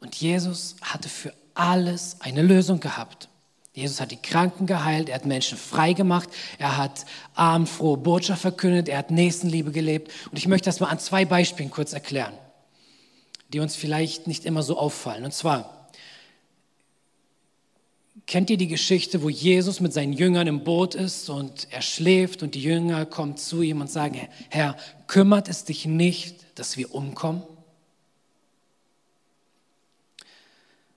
und 0.00 0.14
Jesus 0.16 0.76
hatte 0.82 1.08
für 1.08 1.32
alles 1.54 2.16
eine 2.20 2.42
Lösung 2.42 2.80
gehabt. 2.80 3.29
Jesus 3.72 4.00
hat 4.00 4.10
die 4.10 4.16
Kranken 4.16 4.66
geheilt, 4.66 5.08
er 5.08 5.14
hat 5.14 5.26
Menschen 5.26 5.56
frei 5.56 5.92
gemacht, 5.92 6.28
er 6.58 6.76
hat 6.76 7.06
arm 7.34 7.66
frohe 7.66 7.96
Botschaft 7.96 8.42
verkündet, 8.42 8.88
er 8.88 8.98
hat 8.98 9.10
Nächstenliebe 9.12 9.70
gelebt. 9.70 10.10
Und 10.30 10.38
ich 10.38 10.48
möchte 10.48 10.66
das 10.66 10.80
mal 10.80 10.88
an 10.88 10.98
zwei 10.98 11.24
Beispielen 11.24 11.70
kurz 11.70 11.92
erklären, 11.92 12.34
die 13.52 13.60
uns 13.60 13.76
vielleicht 13.76 14.26
nicht 14.26 14.44
immer 14.44 14.64
so 14.64 14.76
auffallen. 14.76 15.24
Und 15.24 15.32
zwar, 15.32 15.88
kennt 18.26 18.50
ihr 18.50 18.56
die 18.56 18.66
Geschichte, 18.66 19.22
wo 19.22 19.28
Jesus 19.28 19.78
mit 19.78 19.92
seinen 19.92 20.12
Jüngern 20.12 20.48
im 20.48 20.64
Boot 20.64 20.96
ist 20.96 21.30
und 21.30 21.68
er 21.70 21.82
schläft 21.82 22.42
und 22.42 22.56
die 22.56 22.62
Jünger 22.62 23.06
kommen 23.06 23.36
zu 23.36 23.62
ihm 23.62 23.80
und 23.80 23.90
sagen, 23.90 24.28
Herr, 24.48 24.76
kümmert 25.06 25.48
es 25.48 25.64
dich 25.64 25.86
nicht, 25.86 26.44
dass 26.56 26.76
wir 26.76 26.92
umkommen? 26.92 27.44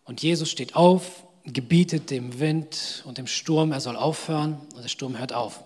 Und 0.05 0.21
Jesus 0.23 0.49
steht 0.49 0.75
auf, 0.75 1.23
gebietet 1.45 2.10
dem 2.10 2.39
Wind 2.39 3.03
und 3.06 3.17
dem 3.17 3.27
Sturm, 3.27 3.71
er 3.71 3.82
soll 3.82 3.97
aufhören 3.97 4.58
und 4.75 4.82
der 4.82 4.89
Sturm 4.89 5.17
hört 5.17 5.34
auf. 5.34 5.62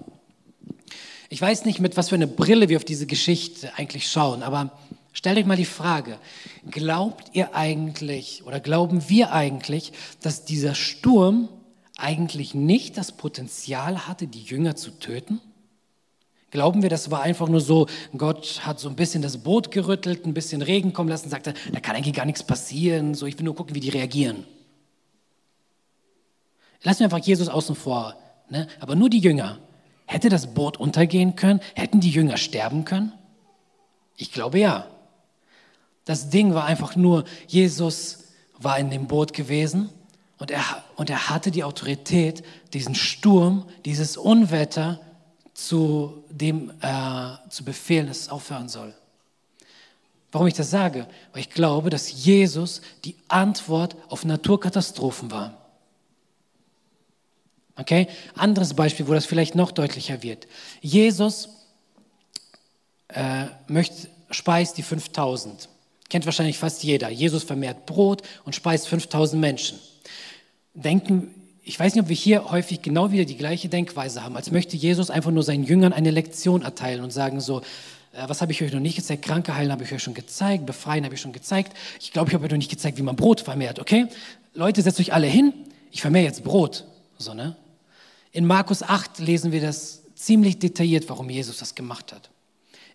Ich 1.30 1.42
weiß 1.42 1.66
nicht, 1.66 1.80
mit 1.80 1.98
was 1.98 2.10
für 2.10 2.16
eine 2.16 2.28
Brille 2.28 2.70
wir 2.70 2.78
auf 2.78 2.86
diese 2.86 3.06
Geschichte 3.06 3.72
eigentlich 3.76 4.10
schauen, 4.10 4.44
aber 4.44 4.72
stellt 5.12 5.38
euch 5.38 5.46
mal 5.46 5.58
die 5.58 5.66
Frage, 5.66 6.18
glaubt 6.72 7.32
ihr 7.34 7.54
eigentlich 7.54 8.44
oder 8.46 8.60
glauben 8.60 9.10
wir 9.10 9.34
eigentlich, 9.34 9.92
dass 10.22 10.46
dieser 10.46 10.74
Sturm 10.74 11.50
eigentlich 11.98 12.54
nicht 12.56 12.98
das 12.98 13.12
Potenzial 13.12 14.08
hatte, 14.08 14.28
die 14.28 14.44
Jünger 14.44 14.76
zu 14.76 14.92
töten? 14.92 15.42
Glauben 16.50 16.82
wir, 16.82 16.90
das 16.90 17.12
war 17.12 17.24
einfach 17.24 17.50
nur 17.50 17.60
so, 17.60 17.88
Gott 18.16 18.66
hat 18.66 18.80
so 18.80 18.88
ein 18.88 18.96
bisschen 18.96 19.22
das 19.22 19.40
Boot 19.40 19.70
gerüttelt, 19.70 20.26
ein 20.26 20.34
bisschen 20.34 20.62
Regen 20.62 20.94
kommen 20.94 21.10
lassen, 21.10 21.30
sagte, 21.30 21.54
da 21.74 21.82
kann 21.82 21.96
eigentlich 21.98 22.16
gar 22.16 22.26
nichts 22.26 22.44
passieren, 22.44 23.16
so 23.16 23.26
ich 23.26 23.38
will 23.38 23.44
nur 23.44 23.56
gucken, 23.56 23.76
wie 23.76 23.82
die 23.82 23.90
reagieren. 23.90 24.46
Lassen 26.84 27.00
wir 27.00 27.06
einfach 27.06 27.18
Jesus 27.26 27.50
außen 27.50 27.76
vor, 27.76 28.16
ne? 28.50 28.68
aber 28.80 28.96
nur 28.96 29.10
die 29.10 29.20
Jünger. 29.20 29.60
Hätte 30.06 30.30
das 30.30 30.54
Boot 30.54 30.78
untergehen 30.78 31.36
können? 31.36 31.60
Hätten 31.76 32.00
die 32.00 32.12
Jünger 32.12 32.38
sterben 32.38 32.86
können? 32.86 33.12
Ich 34.16 34.32
glaube 34.32 34.60
ja. 34.60 34.88
Das 36.06 36.30
Ding 36.30 36.54
war 36.54 36.66
einfach 36.66 36.96
nur, 36.96 37.26
Jesus 37.48 38.24
war 38.58 38.80
in 38.80 38.90
dem 38.90 39.08
Boot 39.08 39.34
gewesen 39.34 39.90
und 40.38 40.52
er, 40.52 40.64
und 40.96 41.10
er 41.10 41.30
hatte 41.30 41.52
die 41.52 41.64
Autorität, 41.64 42.44
diesen 42.74 42.96
Sturm, 42.96 43.66
dieses 43.84 44.16
Unwetter 44.16 45.02
zu, 45.54 46.24
dem, 46.30 46.72
äh, 46.82 47.50
zu 47.50 47.66
befehlen, 47.66 48.08
dass 48.08 48.22
es 48.22 48.30
aufhören 48.30 48.70
soll. 48.70 48.94
Warum 50.32 50.48
ich 50.48 50.54
das 50.54 50.70
sage? 50.70 51.08
Weil 51.34 51.42
ich 51.42 51.50
glaube, 51.50 51.90
dass 51.90 52.24
Jesus 52.24 52.82
die 53.04 53.16
Antwort 53.28 53.96
auf 54.10 54.24
Naturkatastrophen 54.24 55.32
war. 55.32 55.67
Okay? 57.78 58.08
Anderes 58.36 58.74
Beispiel, 58.74 59.08
wo 59.08 59.14
das 59.14 59.26
vielleicht 59.26 59.56
noch 59.56 59.72
deutlicher 59.72 60.24
wird. 60.24 60.48
Jesus 60.82 61.50
äh, 63.10 63.46
möchte, 63.68 64.08
speist 64.32 64.78
die 64.78 64.84
5000. 64.84 65.70
Kennt 66.10 66.26
wahrscheinlich 66.26 66.58
fast 66.58 66.84
jeder. 66.84 67.10
Jesus 67.10 67.44
vermehrt 67.44 67.86
Brot 67.86 68.22
und 68.46 68.56
speist 68.56 68.88
5000 68.88 69.40
Menschen. 69.40 69.80
Denken, 70.74 71.34
ich 71.64 71.78
weiß 71.80 71.96
nicht, 71.96 72.04
ob 72.04 72.10
wir 72.10 72.16
hier 72.16 72.50
häufig 72.50 72.82
genau 72.82 73.12
wieder 73.12 73.26
die 73.26 73.36
gleiche 73.36 73.68
Denkweise 73.68 74.24
haben, 74.24 74.38
als 74.38 74.52
möchte 74.52 74.78
Jesus 74.78 75.10
einfach 75.10 75.32
nur 75.32 75.44
seinen 75.44 75.64
Jüngern 75.64 75.92
eine 75.92 76.12
Lektion 76.12 76.62
erteilen 76.62 77.04
und 77.04 77.12
sagen 77.12 77.42
so, 77.42 77.60
äh, 78.14 78.24
was 78.28 78.42
habe 78.42 78.54
ich 78.54 78.64
euch 78.64 78.72
noch 78.72 78.80
nicht 78.80 78.96
gezeigt? 78.96 79.24
Kranke 79.26 79.56
heilen 79.56 79.72
habe 79.72 79.84
ich 79.84 79.92
euch 79.92 80.02
schon 80.02 80.14
gezeigt, 80.14 80.66
befreien 80.66 81.04
habe 81.04 81.16
ich 81.16 81.22
schon 81.22 81.34
gezeigt. 81.34 81.74
Ich 82.00 82.14
glaube, 82.14 82.30
ich 82.30 82.34
habe 82.34 82.46
euch 82.46 82.52
noch 82.52 82.58
nicht 82.58 82.72
gezeigt, 82.72 82.98
wie 82.98 83.04
man 83.04 83.18
Brot 83.18 83.42
vermehrt, 83.42 83.80
okay? 83.80 84.08
Leute, 84.54 84.82
setzt 84.82 85.00
euch 85.00 85.14
alle 85.14 85.28
hin, 85.28 85.54
ich 85.92 86.02
vermehre 86.02 86.26
jetzt 86.26 86.44
Brot. 86.44 86.86
So, 87.18 87.34
ne? 87.34 87.56
In 88.38 88.46
Markus 88.46 88.84
8 88.84 89.18
lesen 89.18 89.52
wir 89.52 89.62
das 89.62 90.04
ziemlich 90.14 90.60
detailliert, 90.60 91.10
warum 91.10 91.28
Jesus 91.28 91.58
das 91.58 91.74
gemacht 91.74 92.14
hat. 92.14 92.30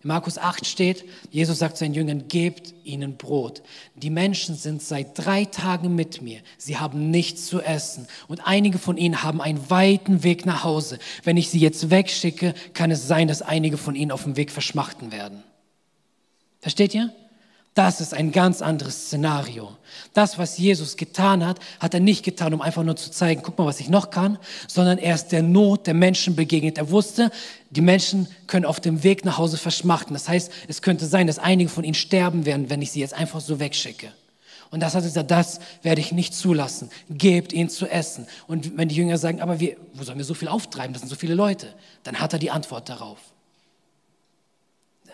In 0.01 0.07
Markus 0.07 0.37
8 0.37 0.65
steht, 0.65 1.03
Jesus 1.31 1.59
sagt 1.59 1.75
seinen 1.75 1.93
Jüngern, 1.93 2.29
gebt 2.29 2.73
ihnen 2.85 3.17
Brot. 3.17 3.61
Die 3.93 4.09
Menschen 4.09 4.55
sind 4.55 4.81
seit 4.81 5.19
drei 5.19 5.43
Tagen 5.43 5.95
mit 5.95 6.21
mir. 6.21 6.39
Sie 6.57 6.77
haben 6.77 7.11
nichts 7.11 7.47
zu 7.47 7.59
essen. 7.59 8.07
Und 8.29 8.47
einige 8.47 8.79
von 8.79 8.95
ihnen 8.95 9.21
haben 9.21 9.41
einen 9.41 9.69
weiten 9.69 10.23
Weg 10.23 10.45
nach 10.45 10.63
Hause. 10.63 10.97
Wenn 11.25 11.35
ich 11.35 11.49
sie 11.49 11.59
jetzt 11.59 11.89
wegschicke, 11.89 12.53
kann 12.73 12.89
es 12.89 13.05
sein, 13.09 13.27
dass 13.27 13.41
einige 13.41 13.75
von 13.75 13.95
ihnen 13.95 14.11
auf 14.11 14.23
dem 14.23 14.37
Weg 14.37 14.49
verschmachten 14.49 15.11
werden. 15.11 15.43
Versteht 16.61 16.95
ihr? 16.95 17.13
Das 17.73 18.01
ist 18.01 18.13
ein 18.13 18.31
ganz 18.31 18.61
anderes 18.61 19.07
Szenario. 19.07 19.75
Das, 20.13 20.37
was 20.37 20.59
Jesus 20.59 20.95
getan 20.95 21.43
hat, 21.43 21.59
hat 21.79 21.95
er 21.95 21.99
nicht 21.99 22.23
getan, 22.23 22.53
um 22.53 22.61
einfach 22.61 22.83
nur 22.83 22.95
zu 22.95 23.09
zeigen, 23.09 23.41
guck 23.43 23.57
mal, 23.57 23.65
was 23.65 23.79
ich 23.79 23.89
noch 23.89 24.11
kann, 24.11 24.37
sondern 24.67 24.99
er 24.99 25.15
ist 25.15 25.29
der 25.29 25.41
Not 25.41 25.87
der 25.87 25.95
Menschen 25.95 26.35
begegnet. 26.35 26.77
Er 26.77 26.91
wusste, 26.91 27.31
die 27.71 27.81
Menschen 27.81 28.27
können 28.45 28.65
auf 28.65 28.79
dem 28.79 29.03
Weg 29.03 29.25
nach 29.25 29.39
Hause 29.39 29.57
verschmachten. 29.57 30.13
Das 30.13 30.29
heißt, 30.29 30.51
es 30.67 30.83
könnte 30.83 31.07
sein, 31.07 31.25
dass 31.25 31.39
einige 31.39 31.69
von 31.69 31.83
ihnen 31.83 31.95
sterben 31.95 32.45
werden, 32.45 32.69
wenn 32.69 32.81
ich 32.83 32.91
sie 32.91 32.99
jetzt 32.99 33.15
einfach 33.15 33.41
so 33.41 33.59
wegschicke. 33.59 34.11
Und 34.69 34.79
das 34.79 34.93
hat 34.93 35.03
er 35.03 35.07
gesagt, 35.07 35.31
das 35.31 35.59
werde 35.81 36.01
ich 36.01 36.11
nicht 36.11 36.35
zulassen. 36.35 36.91
Gebt 37.09 37.53
ihnen 37.53 37.69
zu 37.69 37.87
essen. 37.87 38.27
Und 38.47 38.77
wenn 38.77 38.89
die 38.89 38.95
Jünger 38.95 39.17
sagen, 39.17 39.41
aber 39.41 39.59
wir, 39.59 39.77
wo 39.93 40.03
sollen 40.03 40.17
wir 40.19 40.25
so 40.25 40.33
viel 40.35 40.47
auftreiben? 40.47 40.93
Das 40.93 41.01
sind 41.01 41.09
so 41.09 41.15
viele 41.15 41.33
Leute. 41.33 41.73
Dann 42.03 42.19
hat 42.19 42.33
er 42.33 42.39
die 42.39 42.51
Antwort 42.51 42.89
darauf. 42.89 43.19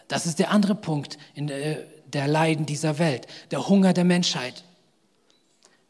Das 0.09 0.25
ist 0.25 0.39
der 0.39 0.51
andere 0.51 0.75
Punkt 0.75 1.17
in 1.35 1.47
der, 1.47 1.85
der 2.13 2.27
Leiden 2.27 2.65
dieser 2.65 2.99
Welt, 2.99 3.27
der 3.51 3.67
Hunger 3.67 3.93
der 3.93 4.03
Menschheit. 4.03 4.63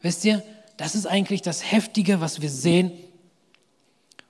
Wisst 0.00 0.24
ihr, 0.24 0.42
das 0.76 0.94
ist 0.94 1.06
eigentlich 1.06 1.42
das 1.42 1.70
Heftige, 1.70 2.20
was 2.20 2.40
wir 2.40 2.50
sehen 2.50 2.92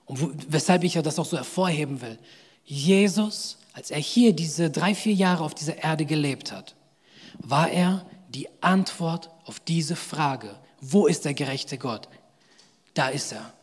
und 0.05 0.51
weshalb 0.51 0.83
ich 0.83 0.95
ja 0.95 1.01
das 1.01 1.19
auch 1.19 1.25
so 1.25 1.37
hervorheben 1.37 2.01
will. 2.01 2.19
Jesus, 2.65 3.57
als 3.73 3.91
er 3.91 3.99
hier 3.99 4.33
diese 4.33 4.69
drei, 4.69 4.93
vier 4.93 5.13
Jahre 5.13 5.43
auf 5.43 5.55
dieser 5.55 5.81
Erde 5.81 6.05
gelebt 6.05 6.51
hat, 6.51 6.75
war 7.39 7.69
er 7.69 8.05
die 8.29 8.49
Antwort 8.61 9.29
auf 9.45 9.59
diese 9.59 9.95
Frage. 9.95 10.59
Wo 10.81 11.07
ist 11.07 11.25
der 11.25 11.33
gerechte 11.33 11.77
Gott? 11.77 12.09
Da 12.93 13.09
ist 13.09 13.31
er. 13.31 13.53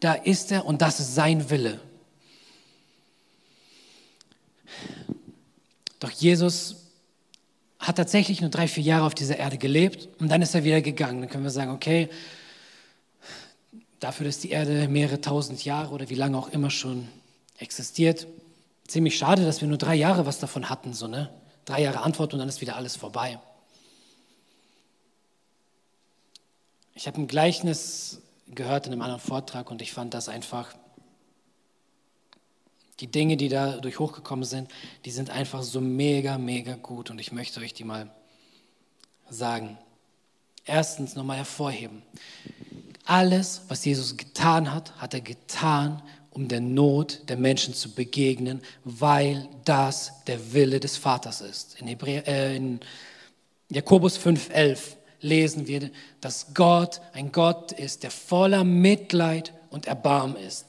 Da 0.00 0.14
ist 0.14 0.50
er 0.50 0.66
und 0.66 0.82
das 0.82 1.00
ist 1.00 1.14
sein 1.14 1.50
Wille. 1.50 1.80
Doch 6.00 6.10
Jesus 6.10 6.87
hat 7.78 7.96
tatsächlich 7.96 8.40
nur 8.40 8.50
drei, 8.50 8.66
vier 8.68 8.82
Jahre 8.82 9.06
auf 9.06 9.14
dieser 9.14 9.38
Erde 9.38 9.58
gelebt 9.58 10.08
und 10.20 10.28
dann 10.28 10.42
ist 10.42 10.54
er 10.54 10.64
wieder 10.64 10.80
gegangen. 10.80 11.20
Dann 11.20 11.30
können 11.30 11.44
wir 11.44 11.50
sagen, 11.50 11.70
okay, 11.70 12.08
dafür, 14.00 14.26
dass 14.26 14.40
die 14.40 14.50
Erde 14.50 14.88
mehrere 14.88 15.20
tausend 15.20 15.64
Jahre 15.64 15.92
oder 15.92 16.08
wie 16.08 16.14
lange 16.14 16.38
auch 16.38 16.48
immer 16.48 16.70
schon 16.70 17.08
existiert, 17.58 18.26
ziemlich 18.86 19.16
schade, 19.16 19.44
dass 19.44 19.60
wir 19.60 19.68
nur 19.68 19.78
drei 19.78 19.94
Jahre 19.94 20.26
was 20.26 20.38
davon 20.38 20.68
hatten, 20.68 20.92
so 20.92 21.06
ne? 21.06 21.30
Drei 21.64 21.82
Jahre 21.82 22.00
Antwort 22.00 22.32
und 22.32 22.38
dann 22.38 22.48
ist 22.48 22.62
wieder 22.62 22.76
alles 22.76 22.96
vorbei. 22.96 23.38
Ich 26.94 27.06
habe 27.06 27.20
ein 27.20 27.26
Gleichnis 27.26 28.22
gehört 28.48 28.86
in 28.86 28.92
einem 28.92 29.02
anderen 29.02 29.20
Vortrag 29.20 29.70
und 29.70 29.82
ich 29.82 29.92
fand 29.92 30.14
das 30.14 30.28
einfach 30.28 30.74
Die 33.00 33.06
Dinge, 33.06 33.36
die 33.36 33.48
dadurch 33.48 33.98
hochgekommen 33.98 34.44
sind, 34.44 34.68
die 35.04 35.10
sind 35.10 35.30
einfach 35.30 35.62
so 35.62 35.80
mega, 35.80 36.36
mega 36.38 36.74
gut 36.74 37.10
und 37.10 37.20
ich 37.20 37.32
möchte 37.32 37.60
euch 37.60 37.72
die 37.72 37.84
mal 37.84 38.10
sagen. 39.30 39.78
Erstens 40.64 41.14
nochmal 41.14 41.38
hervorheben. 41.38 42.02
Alles, 43.04 43.62
was 43.68 43.84
Jesus 43.84 44.16
getan 44.16 44.74
hat, 44.74 44.94
hat 44.98 45.14
er 45.14 45.22
getan, 45.22 46.02
um 46.30 46.46
der 46.46 46.60
Not 46.60 47.22
der 47.28 47.38
Menschen 47.38 47.72
zu 47.72 47.94
begegnen, 47.94 48.60
weil 48.84 49.48
das 49.64 50.24
der 50.26 50.52
Wille 50.52 50.78
des 50.78 50.98
Vaters 50.98 51.40
ist. 51.40 51.80
In, 51.80 51.86
Hebräer, 51.86 52.28
äh, 52.28 52.56
in 52.56 52.80
Jakobus 53.70 54.18
5,11 54.18 54.96
lesen 55.20 55.66
wir, 55.66 55.90
dass 56.20 56.52
Gott 56.52 57.00
ein 57.12 57.32
Gott 57.32 57.72
ist, 57.72 58.02
der 58.02 58.10
voller 58.10 58.62
Mitleid 58.62 59.54
und 59.70 59.86
Erbarmen 59.86 60.36
ist. 60.36 60.67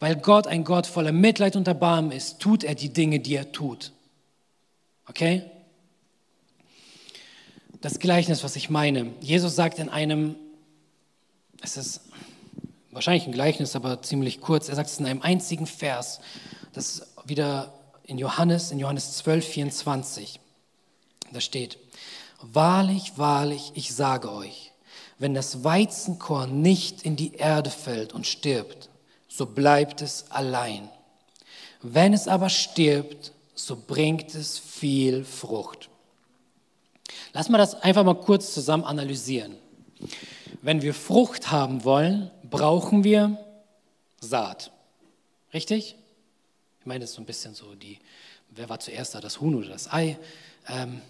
Weil 0.00 0.16
Gott 0.16 0.46
ein 0.46 0.64
Gott 0.64 0.86
voller 0.86 1.12
Mitleid 1.12 1.56
und 1.56 1.66
Erbarmen 1.66 2.12
ist, 2.12 2.38
tut 2.38 2.64
er 2.64 2.74
die 2.74 2.92
Dinge, 2.92 3.20
die 3.20 3.34
er 3.34 3.52
tut. 3.52 3.92
Okay? 5.08 5.42
Das 7.80 7.98
Gleichnis, 7.98 8.44
was 8.44 8.56
ich 8.56 8.70
meine. 8.70 9.12
Jesus 9.20 9.56
sagt 9.56 9.78
in 9.78 9.88
einem, 9.88 10.36
es 11.60 11.76
ist 11.76 12.00
wahrscheinlich 12.90 13.26
ein 13.26 13.32
Gleichnis, 13.32 13.76
aber 13.76 14.02
ziemlich 14.02 14.40
kurz, 14.40 14.68
er 14.68 14.76
sagt 14.76 14.90
es 14.90 14.98
in 14.98 15.06
einem 15.06 15.22
einzigen 15.22 15.66
Vers, 15.66 16.20
das 16.72 16.90
ist 16.90 17.06
wieder 17.24 17.72
in 18.04 18.18
Johannes, 18.18 18.70
in 18.70 18.78
Johannes 18.78 19.16
12, 19.18 19.46
24. 19.46 20.40
Da 21.32 21.40
steht, 21.40 21.78
wahrlich, 22.40 23.12
wahrlich, 23.16 23.72
ich 23.74 23.94
sage 23.94 24.32
euch, 24.32 24.72
wenn 25.18 25.34
das 25.34 25.64
Weizenkorn 25.64 26.62
nicht 26.62 27.02
in 27.02 27.16
die 27.16 27.34
Erde 27.34 27.70
fällt 27.70 28.12
und 28.12 28.26
stirbt, 28.26 28.87
so 29.28 29.46
bleibt 29.46 30.02
es 30.02 30.30
allein. 30.30 30.88
Wenn 31.82 32.12
es 32.12 32.26
aber 32.26 32.48
stirbt, 32.48 33.32
so 33.54 33.76
bringt 33.76 34.34
es 34.34 34.58
viel 34.58 35.24
Frucht. 35.24 35.88
Lass 37.32 37.48
mal 37.48 37.58
das 37.58 37.74
einfach 37.82 38.04
mal 38.04 38.14
kurz 38.14 38.54
zusammen 38.54 38.84
analysieren. 38.84 39.56
Wenn 40.62 40.82
wir 40.82 40.94
Frucht 40.94 41.50
haben 41.50 41.84
wollen, 41.84 42.30
brauchen 42.42 43.04
wir 43.04 43.38
Saat. 44.20 44.72
Richtig? 45.54 45.94
Ich 46.80 46.86
meine, 46.86 47.00
das 47.00 47.10
ist 47.10 47.16
so 47.16 47.22
ein 47.22 47.26
bisschen 47.26 47.54
so 47.54 47.74
die, 47.74 47.98
wer 48.50 48.68
war 48.68 48.80
zuerst 48.80 49.14
da, 49.14 49.20
das 49.20 49.40
Huhn 49.40 49.54
oder 49.54 49.68
das 49.68 49.92
Ei? 49.92 50.18
Ähm, 50.68 51.00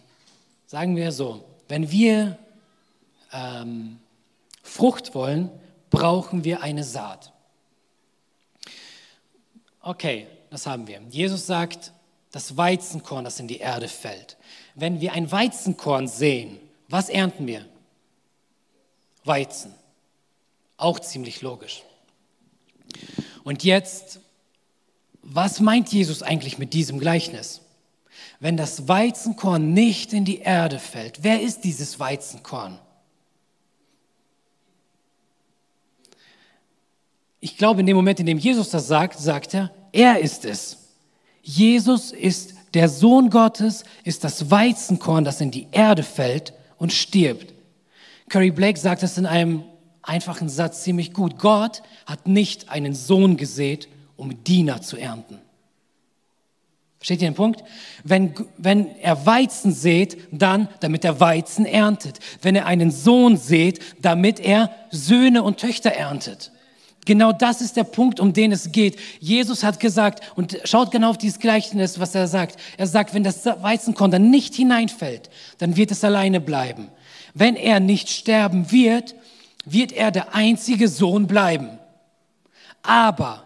sagen 0.66 0.96
wir 0.96 1.12
so, 1.12 1.44
wenn 1.68 1.90
wir 1.90 2.38
ähm, 3.32 3.98
Frucht 4.62 5.14
wollen, 5.14 5.50
brauchen 5.90 6.44
wir 6.44 6.62
eine 6.62 6.84
Saat. 6.84 7.32
Okay, 9.80 10.26
das 10.50 10.66
haben 10.66 10.86
wir. 10.86 11.00
Jesus 11.10 11.46
sagt, 11.46 11.92
das 12.30 12.56
Weizenkorn, 12.56 13.24
das 13.24 13.40
in 13.40 13.48
die 13.48 13.58
Erde 13.58 13.88
fällt. 13.88 14.36
Wenn 14.74 15.00
wir 15.00 15.12
ein 15.12 15.30
Weizenkorn 15.30 16.08
sehen, 16.08 16.58
was 16.88 17.08
ernten 17.08 17.46
wir? 17.46 17.64
Weizen. 19.24 19.74
Auch 20.76 20.98
ziemlich 20.98 21.42
logisch. 21.42 21.82
Und 23.44 23.64
jetzt, 23.64 24.20
was 25.22 25.60
meint 25.60 25.92
Jesus 25.92 26.22
eigentlich 26.22 26.58
mit 26.58 26.72
diesem 26.74 26.98
Gleichnis? 26.98 27.60
Wenn 28.40 28.56
das 28.56 28.88
Weizenkorn 28.88 29.72
nicht 29.72 30.12
in 30.12 30.24
die 30.24 30.40
Erde 30.40 30.78
fällt, 30.78 31.22
wer 31.22 31.40
ist 31.40 31.62
dieses 31.64 31.98
Weizenkorn? 31.98 32.78
Ich 37.40 37.56
glaube, 37.56 37.80
in 37.80 37.86
dem 37.86 37.96
Moment, 37.96 38.20
in 38.20 38.26
dem 38.26 38.38
Jesus 38.38 38.70
das 38.70 38.88
sagt, 38.88 39.18
sagt 39.18 39.54
er, 39.54 39.70
er 39.92 40.18
ist 40.18 40.44
es. 40.44 40.78
Jesus 41.42 42.12
ist 42.12 42.54
der 42.74 42.88
Sohn 42.88 43.30
Gottes, 43.30 43.84
ist 44.04 44.24
das 44.24 44.50
Weizenkorn, 44.50 45.24
das 45.24 45.40
in 45.40 45.50
die 45.50 45.68
Erde 45.70 46.02
fällt 46.02 46.52
und 46.76 46.92
stirbt. 46.92 47.54
Curry 48.28 48.50
Blake 48.50 48.78
sagt 48.78 49.02
es 49.02 49.16
in 49.16 49.26
einem 49.26 49.64
einfachen 50.02 50.48
Satz 50.48 50.82
ziemlich 50.82 51.12
gut. 51.12 51.38
Gott 51.38 51.82
hat 52.06 52.26
nicht 52.26 52.68
einen 52.68 52.94
Sohn 52.94 53.36
gesät, 53.36 53.88
um 54.16 54.44
Diener 54.44 54.82
zu 54.82 54.96
ernten. 54.96 55.38
Versteht 56.98 57.22
ihr 57.22 57.30
den 57.30 57.34
Punkt? 57.34 57.62
Wenn, 58.02 58.34
wenn 58.56 58.96
er 58.96 59.24
Weizen 59.24 59.72
sät, 59.72 60.18
dann 60.32 60.68
damit 60.80 61.04
er 61.04 61.20
Weizen 61.20 61.64
erntet. 61.64 62.18
Wenn 62.42 62.56
er 62.56 62.66
einen 62.66 62.90
Sohn 62.90 63.36
sät, 63.36 63.80
damit 64.02 64.40
er 64.40 64.70
Söhne 64.90 65.44
und 65.44 65.58
Töchter 65.58 65.90
erntet. 65.90 66.50
Genau 67.08 67.32
das 67.32 67.62
ist 67.62 67.74
der 67.78 67.84
Punkt, 67.84 68.20
um 68.20 68.34
den 68.34 68.52
es 68.52 68.70
geht. 68.70 68.98
Jesus 69.18 69.64
hat 69.64 69.80
gesagt, 69.80 70.20
und 70.36 70.58
schaut 70.64 70.90
genau 70.90 71.08
auf 71.08 71.16
dieses 71.16 71.38
Gleichnis, 71.38 71.98
was 71.98 72.14
er 72.14 72.28
sagt. 72.28 72.60
Er 72.76 72.86
sagt, 72.86 73.14
wenn 73.14 73.24
das 73.24 73.46
Weizenkorn 73.46 74.10
dann 74.10 74.28
nicht 74.28 74.54
hineinfällt, 74.54 75.30
dann 75.56 75.76
wird 75.76 75.90
es 75.90 76.04
alleine 76.04 76.38
bleiben. 76.38 76.88
Wenn 77.32 77.56
er 77.56 77.80
nicht 77.80 78.10
sterben 78.10 78.70
wird, 78.70 79.14
wird 79.64 79.92
er 79.92 80.10
der 80.10 80.34
einzige 80.34 80.86
Sohn 80.86 81.26
bleiben. 81.26 81.78
Aber 82.82 83.44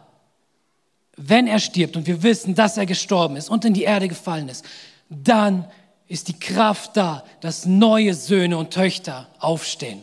wenn 1.17 1.47
er 1.47 1.61
stirbt 1.61 1.97
und 1.97 2.09
wir 2.09 2.25
wissen, 2.25 2.57
dass 2.57 2.77
er 2.77 2.87
gestorben 2.87 3.37
ist 3.37 3.49
und 3.49 3.65
in 3.65 3.75
die 3.75 3.85
Erde 3.85 4.09
gefallen 4.09 4.49
ist, 4.49 4.65
dann 5.09 5.67
ist 6.09 6.27
die 6.27 6.41
Kraft 6.41 6.97
da, 6.97 7.23
dass 7.41 7.65
neue 7.65 8.15
Söhne 8.15 8.59
und 8.59 8.73
Töchter 8.73 9.29
aufstehen. 9.39 10.03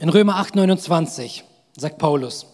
In 0.00 0.08
Römer 0.08 0.36
8, 0.36 0.56
29 0.56 1.44
sagt 1.76 1.98
Paulus, 1.98 2.46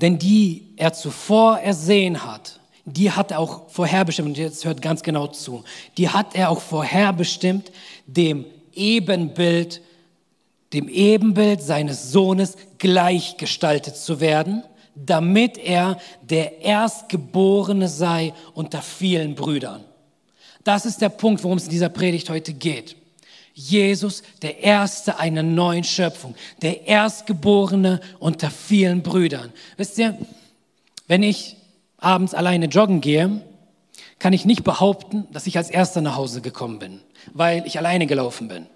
denn 0.00 0.18
die 0.18 0.74
er 0.76 0.92
zuvor 0.92 1.58
ersehen 1.58 2.24
hat, 2.24 2.60
die 2.84 3.10
hat 3.10 3.30
er 3.30 3.38
auch 3.38 3.70
vorherbestimmt, 3.70 4.28
und 4.28 4.38
jetzt 4.38 4.64
hört 4.64 4.82
ganz 4.82 5.02
genau 5.02 5.28
zu, 5.28 5.64
die 5.96 6.08
hat 6.08 6.34
er 6.34 6.50
auch 6.50 6.60
vorherbestimmt, 6.60 7.70
dem 8.06 8.44
Ebenbild, 8.72 9.80
dem 10.72 10.88
Ebenbild 10.88 11.62
seines 11.62 12.12
Sohnes 12.12 12.56
gleichgestaltet 12.78 13.96
zu 13.96 14.20
werden, 14.20 14.62
damit 14.94 15.56
er 15.56 15.98
der 16.22 16.60
Erstgeborene 16.60 17.88
sei 17.88 18.34
unter 18.54 18.82
vielen 18.82 19.34
Brüdern. 19.34 19.84
Das 20.64 20.84
ist 20.84 21.00
der 21.00 21.08
Punkt, 21.08 21.42
worum 21.42 21.56
es 21.56 21.64
in 21.64 21.70
dieser 21.70 21.88
Predigt 21.88 22.28
heute 22.28 22.52
geht. 22.52 22.96
Jesus, 23.68 24.22
der 24.42 24.62
Erste 24.62 25.18
einer 25.18 25.42
neuen 25.42 25.84
Schöpfung, 25.84 26.34
der 26.62 26.86
Erstgeborene 26.86 28.00
unter 28.18 28.50
vielen 28.50 29.02
Brüdern. 29.02 29.52
Wisst 29.76 29.98
ihr, 29.98 30.16
wenn 31.06 31.22
ich 31.22 31.56
abends 31.98 32.34
alleine 32.34 32.66
joggen 32.66 33.00
gehe, 33.00 33.42
kann 34.18 34.32
ich 34.32 34.44
nicht 34.44 34.64
behaupten, 34.64 35.26
dass 35.32 35.46
ich 35.46 35.56
als 35.56 35.70
Erster 35.70 36.00
nach 36.00 36.16
Hause 36.16 36.40
gekommen 36.40 36.78
bin, 36.78 37.00
weil 37.32 37.66
ich 37.66 37.78
alleine 37.78 38.06
gelaufen 38.06 38.48
bin. 38.48 38.66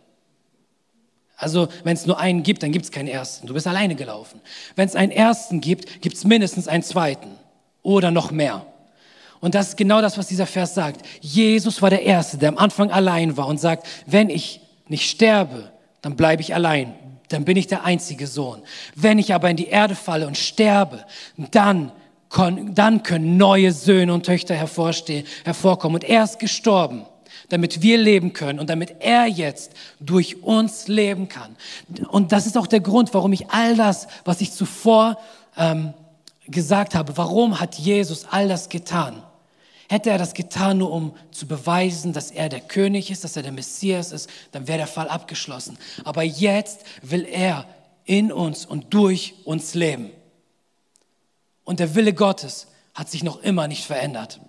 Also 1.37 1.69
wenn 1.83 1.95
es 1.95 2.07
nur 2.07 2.19
einen 2.19 2.43
gibt, 2.43 2.63
dann 2.63 2.73
gibt 2.73 2.85
es 2.85 2.91
keinen 2.91 3.09
Ersten. 3.09 3.47
Du 3.47 3.55
bist 3.55 3.67
alleine 3.67 3.95
gelaufen. 3.95 4.41
Wenn 4.77 4.87
es 4.87 4.97
einen 4.97 5.13
Ersten 5.13 5.61
gibt, 5.61 6.03
gibt 6.03 6.17
es 6.17 6.25
mindestens 6.25 6.69
einen 6.69 6.83
Zweiten 6.83 7.31
oder 7.83 8.11
noch 8.11 8.31
mehr. 8.31 8.67
Und 9.41 9.55
das 9.55 9.71
ist 9.71 9.77
genau 9.77 10.01
das, 10.01 10.17
was 10.17 10.29
dieser 10.29 10.47
Vers 10.47 10.75
sagt. 10.75 11.05
Jesus 11.21 11.83
war 11.83 11.91
der 11.91 12.03
Erste, 12.03 12.39
der 12.39 12.51
am 12.51 12.59
Anfang 12.59 12.91
allein 12.91 13.37
war 13.37 13.47
und 13.47 13.61
sagt, 13.61 13.87
wenn 14.07 14.31
ich 14.31 14.61
nicht 14.89 15.09
sterbe, 15.09 15.71
dann 16.03 16.17
bleibe 16.17 16.43
ich 16.43 16.55
allein. 16.55 16.95
Dann 17.29 17.45
bin 17.45 17.57
ich 17.57 17.67
der 17.67 17.85
einzige 17.85 18.27
Sohn. 18.27 18.63
Wenn 18.95 19.19
ich 19.19 19.35
aber 19.35 19.51
in 19.51 19.57
die 19.57 19.69
Erde 19.69 19.95
falle 19.95 20.27
und 20.27 20.37
sterbe, 20.37 21.05
dann 21.51 21.93
dann 22.37 23.03
können 23.03 23.37
neue 23.37 23.73
Söhne 23.73 24.13
und 24.13 24.27
Töchter 24.27 24.55
hervorstehen, 24.55 25.27
hervorkommen. 25.45 25.97
Und 25.97 26.05
er 26.05 26.25
ist 26.25 26.39
gestorben, 26.39 27.07
damit 27.49 27.83
wir 27.83 27.99
leben 27.99 28.33
können 28.33 28.59
und 28.59 28.71
damit 28.71 28.97
er 29.01 29.27
jetzt 29.27 29.73
durch 30.01 30.43
uns 30.43 30.89
leben 30.89 31.29
kann. 31.29 31.57
Und 32.09 32.33
das 32.33 32.47
ist 32.47 32.59
auch 32.59 32.67
der 32.67 32.81
Grund, 32.81 33.15
warum 33.15 33.33
ich 33.33 33.51
all 33.51 33.77
das, 33.77 34.09
was 34.25 34.41
ich 34.41 34.53
zuvor 34.53 35.19
ähm, 35.57 35.95
gesagt 36.47 36.95
habe, 36.95 37.17
warum 37.17 37.61
hat 37.61 37.77
Jesus 37.77 38.27
all 38.31 38.49
das 38.49 38.69
getan? 38.69 39.23
Hätte 39.89 40.11
er 40.11 40.19
das 40.19 40.35
getan, 40.35 40.79
nur 40.79 40.91
um 40.91 41.15
zu 41.31 41.47
beweisen, 41.47 42.13
dass 42.13 42.31
er 42.31 42.49
der 42.49 42.61
König 42.61 43.11
ist, 43.11 43.25
dass 43.25 43.37
er 43.37 43.43
der 43.43 43.53
Messias 43.53 44.13
ist, 44.13 44.31
dann 44.53 44.67
wäre 44.67 44.79
der 44.79 44.87
Fall 44.87 45.09
abgeschlossen. 45.09 45.79
Aber 46.05 46.23
jetzt 46.23 46.81
will 47.03 47.27
er 47.31 47.67
in 48.05 48.33
uns 48.33 48.67
und 48.67 48.93
durch 48.95 49.35
uns 49.45 49.75
leben. 49.75 50.11
Und 51.65 51.81
der 51.81 51.95
Wille 51.95 52.13
Gottes 52.13 52.67
hat 52.95 53.11
sich 53.11 53.25
noch 53.25 53.43
immer 53.43 53.67
nicht 53.67 53.85
verändert. 53.85 54.41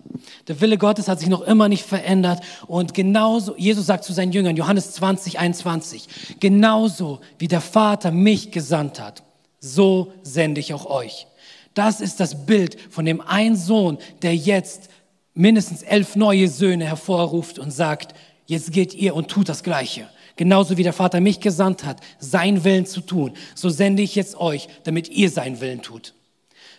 Der 0.46 0.60
Wille 0.60 0.78
Gottes 0.78 1.08
hat 1.08 1.18
sich 1.18 1.28
noch 1.28 1.42
immer 1.42 1.68
nicht 1.68 1.84
verändert. 1.84 2.42
Und 2.66 2.94
genauso, 2.94 3.56
Jesus 3.56 3.86
sagt 3.86 4.04
zu 4.04 4.12
seinen 4.12 4.32
Jüngern, 4.32 4.56
Johannes 4.56 4.92
20, 4.92 5.38
21, 5.38 6.08
genauso 6.40 7.20
wie 7.38 7.48
der 7.48 7.60
Vater 7.60 8.12
mich 8.12 8.52
gesandt 8.52 9.00
hat, 9.00 9.22
so 9.58 10.12
sende 10.22 10.60
ich 10.60 10.72
auch 10.74 10.86
euch. 10.86 11.26
Das 11.74 12.00
ist 12.00 12.20
das 12.20 12.46
Bild 12.46 12.80
von 12.90 13.04
dem 13.04 13.20
einen 13.20 13.56
Sohn, 13.56 13.98
der 14.22 14.34
jetzt 14.34 14.88
mindestens 15.36 15.82
elf 15.82 16.16
neue 16.16 16.48
Söhne 16.48 16.86
hervorruft 16.86 17.58
und 17.58 17.70
sagt, 17.70 18.14
jetzt 18.46 18.72
geht 18.72 18.94
ihr 18.94 19.14
und 19.14 19.28
tut 19.28 19.48
das 19.48 19.62
Gleiche. 19.62 20.08
Genauso 20.34 20.76
wie 20.76 20.82
der 20.82 20.92
Vater 20.92 21.20
mich 21.20 21.40
gesandt 21.40 21.84
hat, 21.84 22.00
seinen 22.18 22.64
Willen 22.64 22.86
zu 22.86 23.00
tun, 23.02 23.34
so 23.54 23.68
sende 23.68 24.02
ich 24.02 24.14
jetzt 24.14 24.36
euch, 24.36 24.68
damit 24.84 25.08
ihr 25.08 25.30
seinen 25.30 25.60
Willen 25.60 25.82
tut. 25.82 26.14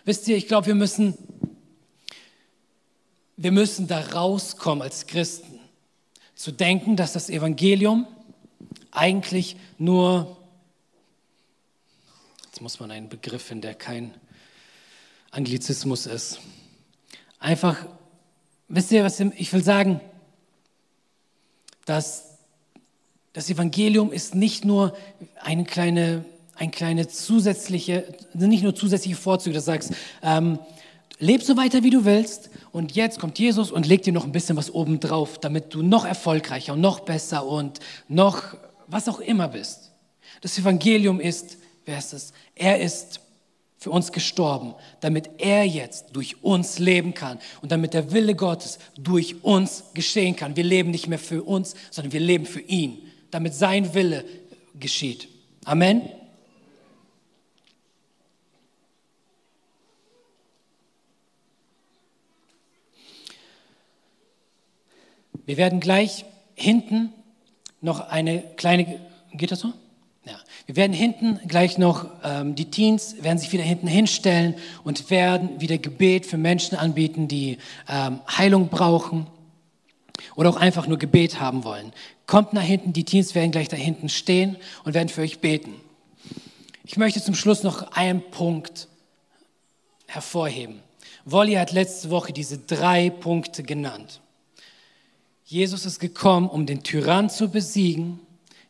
Wisst 0.04 0.26
ihr, 0.28 0.36
ich 0.36 0.48
glaube, 0.48 0.66
wir 0.66 0.74
müssen, 0.74 1.14
wir 3.36 3.52
müssen 3.52 3.86
da 3.86 4.00
rauskommen 4.00 4.82
als 4.82 5.06
Christen, 5.06 5.60
zu 6.34 6.52
denken, 6.52 6.96
dass 6.96 7.12
das 7.12 7.30
Evangelium 7.30 8.06
eigentlich 8.90 9.56
nur, 9.76 10.36
jetzt 12.46 12.60
muss 12.60 12.80
man 12.80 12.90
einen 12.90 13.08
Begriff 13.08 13.42
finden, 13.42 13.62
der 13.62 13.74
kein 13.74 14.14
Anglizismus 15.30 16.06
ist. 16.06 16.40
Einfach, 17.40 17.86
wisst 18.68 18.92
ihr, 18.92 19.04
was 19.04 19.18
ich 19.20 19.52
will 19.52 19.64
sagen? 19.64 20.00
Dass 21.86 22.38
das 23.32 23.50
Evangelium 23.50 24.12
ist 24.12 24.34
nicht 24.34 24.64
nur 24.64 24.96
eine 25.40 25.64
kleine, 25.64 26.24
eine 26.54 26.70
kleine 26.70 27.08
zusätzliche, 27.08 28.04
nicht 28.34 28.62
nur 28.62 28.74
zusätzliche 28.74 29.16
Vorzüge, 29.16 29.54
dass 29.54 29.64
du 29.64 29.72
sagst, 29.72 29.92
ähm, 30.22 30.58
leb 31.18 31.42
so 31.42 31.56
weiter, 31.56 31.82
wie 31.82 31.90
du 31.90 32.04
willst 32.04 32.50
und 32.72 32.94
jetzt 32.94 33.18
kommt 33.18 33.38
Jesus 33.38 33.70
und 33.70 33.86
legt 33.86 34.06
dir 34.06 34.12
noch 34.12 34.24
ein 34.24 34.32
bisschen 34.32 34.56
was 34.56 34.72
oben 34.72 35.00
drauf, 35.00 35.38
damit 35.38 35.74
du 35.74 35.82
noch 35.82 36.04
erfolgreicher 36.04 36.74
und 36.74 36.80
noch 36.80 37.00
besser 37.00 37.46
und 37.46 37.80
noch 38.08 38.56
was 38.86 39.08
auch 39.08 39.20
immer 39.20 39.48
bist. 39.48 39.92
Das 40.40 40.58
Evangelium 40.58 41.20
ist, 41.20 41.58
wer 41.84 41.98
ist 41.98 42.12
es? 42.12 42.32
Er 42.54 42.80
ist 42.80 43.20
für 43.78 43.90
uns 43.90 44.10
gestorben, 44.10 44.74
damit 45.00 45.30
er 45.38 45.64
jetzt 45.64 46.06
durch 46.12 46.42
uns 46.42 46.80
leben 46.80 47.14
kann 47.14 47.38
und 47.62 47.70
damit 47.70 47.94
der 47.94 48.10
Wille 48.12 48.34
Gottes 48.34 48.80
durch 48.98 49.44
uns 49.44 49.84
geschehen 49.94 50.34
kann. 50.34 50.56
Wir 50.56 50.64
leben 50.64 50.90
nicht 50.90 51.06
mehr 51.06 51.18
für 51.18 51.44
uns, 51.44 51.76
sondern 51.90 52.12
wir 52.12 52.20
leben 52.20 52.44
für 52.44 52.60
ihn, 52.60 52.98
damit 53.30 53.54
sein 53.54 53.94
Wille 53.94 54.24
geschieht. 54.78 55.28
Amen. 55.64 56.02
Wir 65.46 65.56
werden 65.56 65.80
gleich 65.80 66.24
hinten 66.56 67.12
noch 67.80 68.00
eine 68.00 68.42
kleine, 68.56 69.00
geht 69.32 69.52
das 69.52 69.60
so? 69.60 69.72
Ja. 70.28 70.38
Wir 70.66 70.76
werden 70.76 70.92
hinten 70.92 71.40
gleich 71.48 71.78
noch, 71.78 72.06
ähm, 72.22 72.54
die 72.54 72.70
Teens 72.70 73.16
werden 73.22 73.38
sich 73.38 73.50
wieder 73.50 73.62
hinten 73.62 73.86
hinstellen 73.86 74.56
und 74.84 75.10
werden 75.10 75.58
wieder 75.58 75.78
Gebet 75.78 76.26
für 76.26 76.36
Menschen 76.36 76.76
anbieten, 76.76 77.28
die 77.28 77.56
ähm, 77.88 78.20
Heilung 78.28 78.68
brauchen 78.68 79.26
oder 80.36 80.50
auch 80.50 80.56
einfach 80.56 80.86
nur 80.86 80.98
Gebet 80.98 81.40
haben 81.40 81.64
wollen. 81.64 81.94
Kommt 82.26 82.52
nach 82.52 82.62
hinten, 82.62 82.92
die 82.92 83.04
Teens 83.04 83.34
werden 83.34 83.52
gleich 83.52 83.68
da 83.68 83.76
hinten 83.76 84.10
stehen 84.10 84.58
und 84.84 84.92
werden 84.92 85.08
für 85.08 85.22
euch 85.22 85.38
beten. 85.38 85.72
Ich 86.84 86.98
möchte 86.98 87.22
zum 87.22 87.34
Schluss 87.34 87.62
noch 87.62 87.92
einen 87.92 88.20
Punkt 88.30 88.88
hervorheben. 90.08 90.80
Wolli 91.24 91.54
hat 91.54 91.72
letzte 91.72 92.10
Woche 92.10 92.34
diese 92.34 92.58
drei 92.58 93.08
Punkte 93.08 93.62
genannt. 93.62 94.20
Jesus 95.46 95.86
ist 95.86 96.00
gekommen, 96.00 96.50
um 96.50 96.66
den 96.66 96.82
Tyrann 96.82 97.30
zu 97.30 97.48
besiegen, 97.48 98.20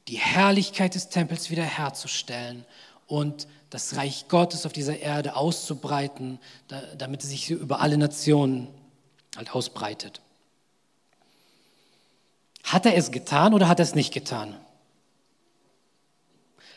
die 0.08 0.18
Herrlichkeit 0.18 0.94
des 0.94 1.10
Tempels 1.10 1.50
wiederherzustellen 1.50 2.64
und 3.06 3.46
das 3.70 3.96
Reich 3.96 4.26
Gottes 4.28 4.64
auf 4.64 4.72
dieser 4.72 4.98
Erde 4.98 5.36
auszubreiten, 5.36 6.38
damit 6.96 7.22
es 7.22 7.30
sich 7.30 7.50
über 7.50 7.80
alle 7.80 7.98
Nationen 7.98 8.68
halt 9.36 9.54
ausbreitet. 9.54 10.22
Hat 12.64 12.86
er 12.86 12.96
es 12.96 13.10
getan 13.10 13.54
oder 13.54 13.68
hat 13.68 13.78
er 13.78 13.84
es 13.84 13.94
nicht 13.94 14.12
getan? 14.12 14.56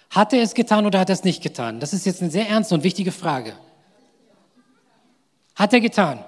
Hat 0.09 0.33
er 0.33 0.41
es 0.41 0.53
getan 0.53 0.85
oder 0.85 0.99
hat 0.99 1.09
er 1.09 1.13
es 1.13 1.23
nicht 1.23 1.41
getan? 1.41 1.79
Das 1.79 1.93
ist 1.93 2.05
jetzt 2.05 2.21
eine 2.21 2.31
sehr 2.31 2.49
ernste 2.49 2.75
und 2.75 2.83
wichtige 2.83 3.13
Frage. 3.13 3.57
Hat 5.55 5.71
er 5.73 5.79
getan? 5.79 6.23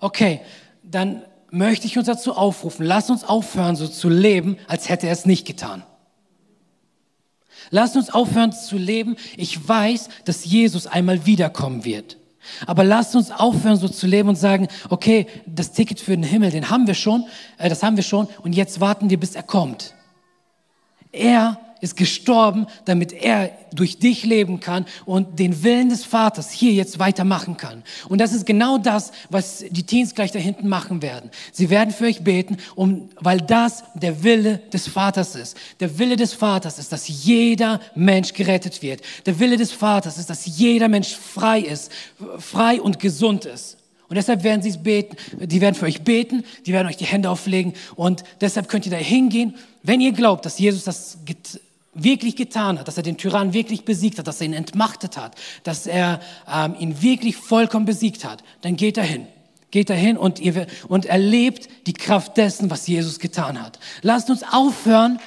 Okay, 0.00 0.40
dann 0.82 1.24
möchte 1.54 1.86
ich 1.86 1.96
uns 1.96 2.06
dazu 2.06 2.34
aufrufen, 2.34 2.84
lass 2.84 3.10
uns 3.10 3.24
aufhören, 3.24 3.76
so 3.76 3.86
zu 3.86 4.08
leben, 4.08 4.58
als 4.66 4.88
hätte 4.88 5.06
er 5.06 5.12
es 5.12 5.24
nicht 5.24 5.46
getan. 5.46 5.84
Lass 7.70 7.96
uns 7.96 8.10
aufhören 8.10 8.52
zu 8.52 8.76
leben. 8.76 9.16
Ich 9.36 9.66
weiß, 9.66 10.08
dass 10.24 10.44
Jesus 10.44 10.86
einmal 10.86 11.24
wiederkommen 11.24 11.84
wird. 11.84 12.18
Aber 12.66 12.84
lasst 12.84 13.16
uns 13.16 13.30
aufhören, 13.30 13.76
so 13.76 13.88
zu 13.88 14.06
leben 14.06 14.28
und 14.28 14.36
sagen, 14.36 14.68
okay, 14.90 15.26
das 15.46 15.72
Ticket 15.72 15.98
für 15.98 16.10
den 16.10 16.24
Himmel, 16.24 16.50
den 16.50 16.68
haben 16.68 16.86
wir 16.86 16.94
schon, 16.94 17.24
äh, 17.56 17.70
das 17.70 17.82
haben 17.82 17.96
wir 17.96 18.04
schon, 18.04 18.28
und 18.42 18.54
jetzt 18.54 18.80
warten 18.80 19.08
wir, 19.08 19.18
bis 19.18 19.34
er 19.34 19.42
kommt. 19.42 19.94
Er 21.10 21.58
ist 21.84 21.96
gestorben, 21.96 22.66
damit 22.86 23.12
er 23.12 23.50
durch 23.74 23.98
dich 23.98 24.24
leben 24.24 24.58
kann 24.58 24.86
und 25.04 25.38
den 25.38 25.62
Willen 25.62 25.90
des 25.90 26.04
Vaters 26.04 26.50
hier 26.50 26.72
jetzt 26.72 26.98
weitermachen 26.98 27.58
kann. 27.58 27.82
Und 28.08 28.20
das 28.20 28.32
ist 28.32 28.46
genau 28.46 28.78
das, 28.78 29.12
was 29.28 29.64
die 29.68 29.82
Teens 29.82 30.14
gleich 30.14 30.32
da 30.32 30.38
hinten 30.38 30.66
machen 30.66 31.02
werden. 31.02 31.30
Sie 31.52 31.68
werden 31.68 31.90
für 31.92 32.06
euch 32.06 32.24
beten, 32.24 32.56
um, 32.74 33.10
weil 33.20 33.40
das 33.42 33.84
der 33.94 34.24
Wille 34.24 34.62
des 34.72 34.88
Vaters 34.88 35.34
ist. 35.34 35.58
Der 35.80 35.98
Wille 35.98 36.16
des 36.16 36.32
Vaters 36.32 36.78
ist, 36.78 36.90
dass 36.90 37.06
jeder 37.06 37.80
Mensch 37.94 38.32
gerettet 38.32 38.80
wird. 38.80 39.02
Der 39.26 39.38
Wille 39.38 39.58
des 39.58 39.72
Vaters 39.72 40.16
ist, 40.16 40.30
dass 40.30 40.46
jeder 40.46 40.88
Mensch 40.88 41.14
frei 41.14 41.60
ist, 41.60 41.92
frei 42.38 42.80
und 42.80 42.98
gesund 42.98 43.44
ist. 43.44 43.76
Und 44.08 44.16
deshalb 44.16 44.42
werden 44.44 44.62
sie 44.62 44.68
es 44.68 44.82
beten, 44.82 45.16
die 45.38 45.60
werden 45.60 45.74
für 45.74 45.86
euch 45.86 46.02
beten, 46.02 46.44
die 46.66 46.72
werden 46.72 46.86
euch 46.86 46.96
die 46.96 47.06
Hände 47.06 47.30
auflegen 47.30 47.72
und 47.96 48.22
deshalb 48.40 48.68
könnt 48.68 48.86
ihr 48.86 48.92
da 48.92 48.98
hingehen, 48.98 49.54
wenn 49.82 50.00
ihr 50.00 50.12
glaubt, 50.12 50.46
dass 50.46 50.58
Jesus 50.58 50.84
das 50.84 51.18
wirklich 51.94 52.36
getan 52.36 52.78
hat, 52.78 52.88
dass 52.88 52.96
er 52.96 53.02
den 53.02 53.16
Tyrann 53.16 53.52
wirklich 53.52 53.84
besiegt 53.84 54.18
hat, 54.18 54.26
dass 54.26 54.40
er 54.40 54.46
ihn 54.46 54.52
entmachtet 54.52 55.16
hat, 55.16 55.36
dass 55.62 55.86
er 55.86 56.20
ähm, 56.52 56.74
ihn 56.78 57.02
wirklich 57.02 57.36
vollkommen 57.36 57.86
besiegt 57.86 58.24
hat, 58.24 58.42
dann 58.62 58.76
geht 58.76 58.96
er 58.96 59.04
hin. 59.04 59.26
Geht 59.70 59.90
dahin 59.90 60.16
und, 60.16 60.38
ihr, 60.38 60.68
und 60.86 61.06
erlebt 61.06 61.68
die 61.88 61.94
Kraft 61.94 62.36
dessen, 62.36 62.70
was 62.70 62.86
Jesus 62.86 63.18
getan 63.18 63.60
hat. 63.60 63.80
Lasst 64.02 64.30
uns 64.30 64.44
aufhören, 64.44 65.18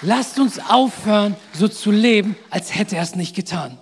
lasst 0.00 0.40
uns 0.40 0.58
aufhören, 0.58 1.36
so 1.52 1.68
zu 1.68 1.92
leben, 1.92 2.34
als 2.50 2.74
hätte 2.74 2.96
er 2.96 3.02
es 3.04 3.14
nicht 3.14 3.36
getan. 3.36 3.78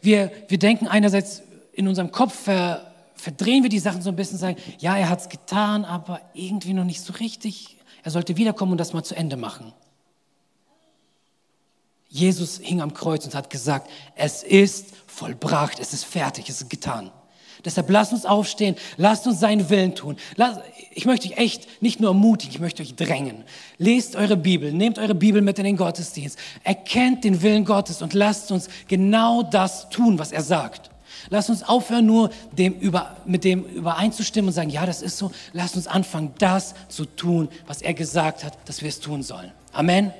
Wir, 0.00 0.32
wir 0.48 0.58
denken 0.58 0.88
einerseits 0.88 1.42
in 1.72 1.86
unserem 1.86 2.10
Kopf, 2.10 2.34
ver, 2.34 2.92
verdrehen 3.14 3.62
wir 3.62 3.70
die 3.70 3.78
Sachen 3.78 4.02
so 4.02 4.08
ein 4.08 4.16
bisschen, 4.16 4.38
sagen, 4.38 4.56
ja, 4.78 4.96
er 4.96 5.08
hat 5.08 5.20
es 5.20 5.28
getan, 5.28 5.84
aber 5.84 6.20
irgendwie 6.34 6.72
noch 6.72 6.84
nicht 6.84 7.02
so 7.02 7.12
richtig. 7.12 7.76
Er 8.02 8.10
sollte 8.10 8.36
wiederkommen 8.36 8.72
und 8.72 8.78
das 8.78 8.92
mal 8.92 9.04
zu 9.04 9.14
Ende 9.14 9.36
machen. 9.36 9.72
Jesus 12.10 12.58
hing 12.62 12.80
am 12.80 12.92
Kreuz 12.92 13.24
und 13.24 13.34
hat 13.34 13.50
gesagt, 13.50 13.88
es 14.16 14.42
ist 14.42 14.88
vollbracht, 15.06 15.78
es 15.78 15.92
ist 15.92 16.04
fertig, 16.04 16.48
es 16.48 16.60
ist 16.60 16.68
getan. 16.68 17.10
Deshalb 17.64 17.90
lasst 17.90 18.12
uns 18.12 18.24
aufstehen, 18.24 18.74
lasst 18.96 19.26
uns 19.26 19.38
seinen 19.38 19.68
Willen 19.70 19.94
tun. 19.94 20.16
ich 20.92 21.04
möchte 21.04 21.28
euch 21.28 21.38
echt 21.38 21.82
nicht 21.82 22.00
nur 22.00 22.10
ermutigen, 22.10 22.54
ich 22.54 22.60
möchte 22.60 22.82
euch 22.82 22.96
drängen. 22.96 23.44
Lest 23.78 24.16
eure 24.16 24.36
Bibel, 24.36 24.72
nehmt 24.72 24.98
eure 24.98 25.14
Bibel 25.14 25.42
mit 25.42 25.58
in 25.58 25.64
den 25.64 25.76
Gottesdienst, 25.76 26.38
erkennt 26.64 27.22
den 27.22 27.42
Willen 27.42 27.64
Gottes 27.64 28.02
und 28.02 28.14
lasst 28.14 28.50
uns 28.50 28.68
genau 28.88 29.42
das 29.42 29.88
tun, 29.90 30.18
was 30.18 30.32
er 30.32 30.42
sagt. 30.42 30.90
Lasst 31.28 31.50
uns 31.50 31.62
aufhören, 31.62 32.06
nur 32.06 32.30
dem 32.56 32.72
über, 32.74 33.16
mit 33.26 33.44
dem 33.44 33.64
übereinzustimmen 33.64 34.48
und 34.48 34.54
sagen, 34.54 34.70
ja, 34.70 34.86
das 34.86 35.02
ist 35.02 35.18
so. 35.18 35.30
Lasst 35.52 35.76
uns 35.76 35.86
anfangen, 35.86 36.32
das 36.38 36.74
zu 36.88 37.04
tun, 37.04 37.48
was 37.66 37.82
er 37.82 37.92
gesagt 37.92 38.42
hat, 38.42 38.56
dass 38.64 38.80
wir 38.80 38.88
es 38.88 39.00
tun 39.00 39.22
sollen. 39.22 39.52
Amen. 39.72 40.12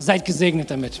Seid 0.00 0.24
gesegnet 0.24 0.70
damit. 0.70 1.00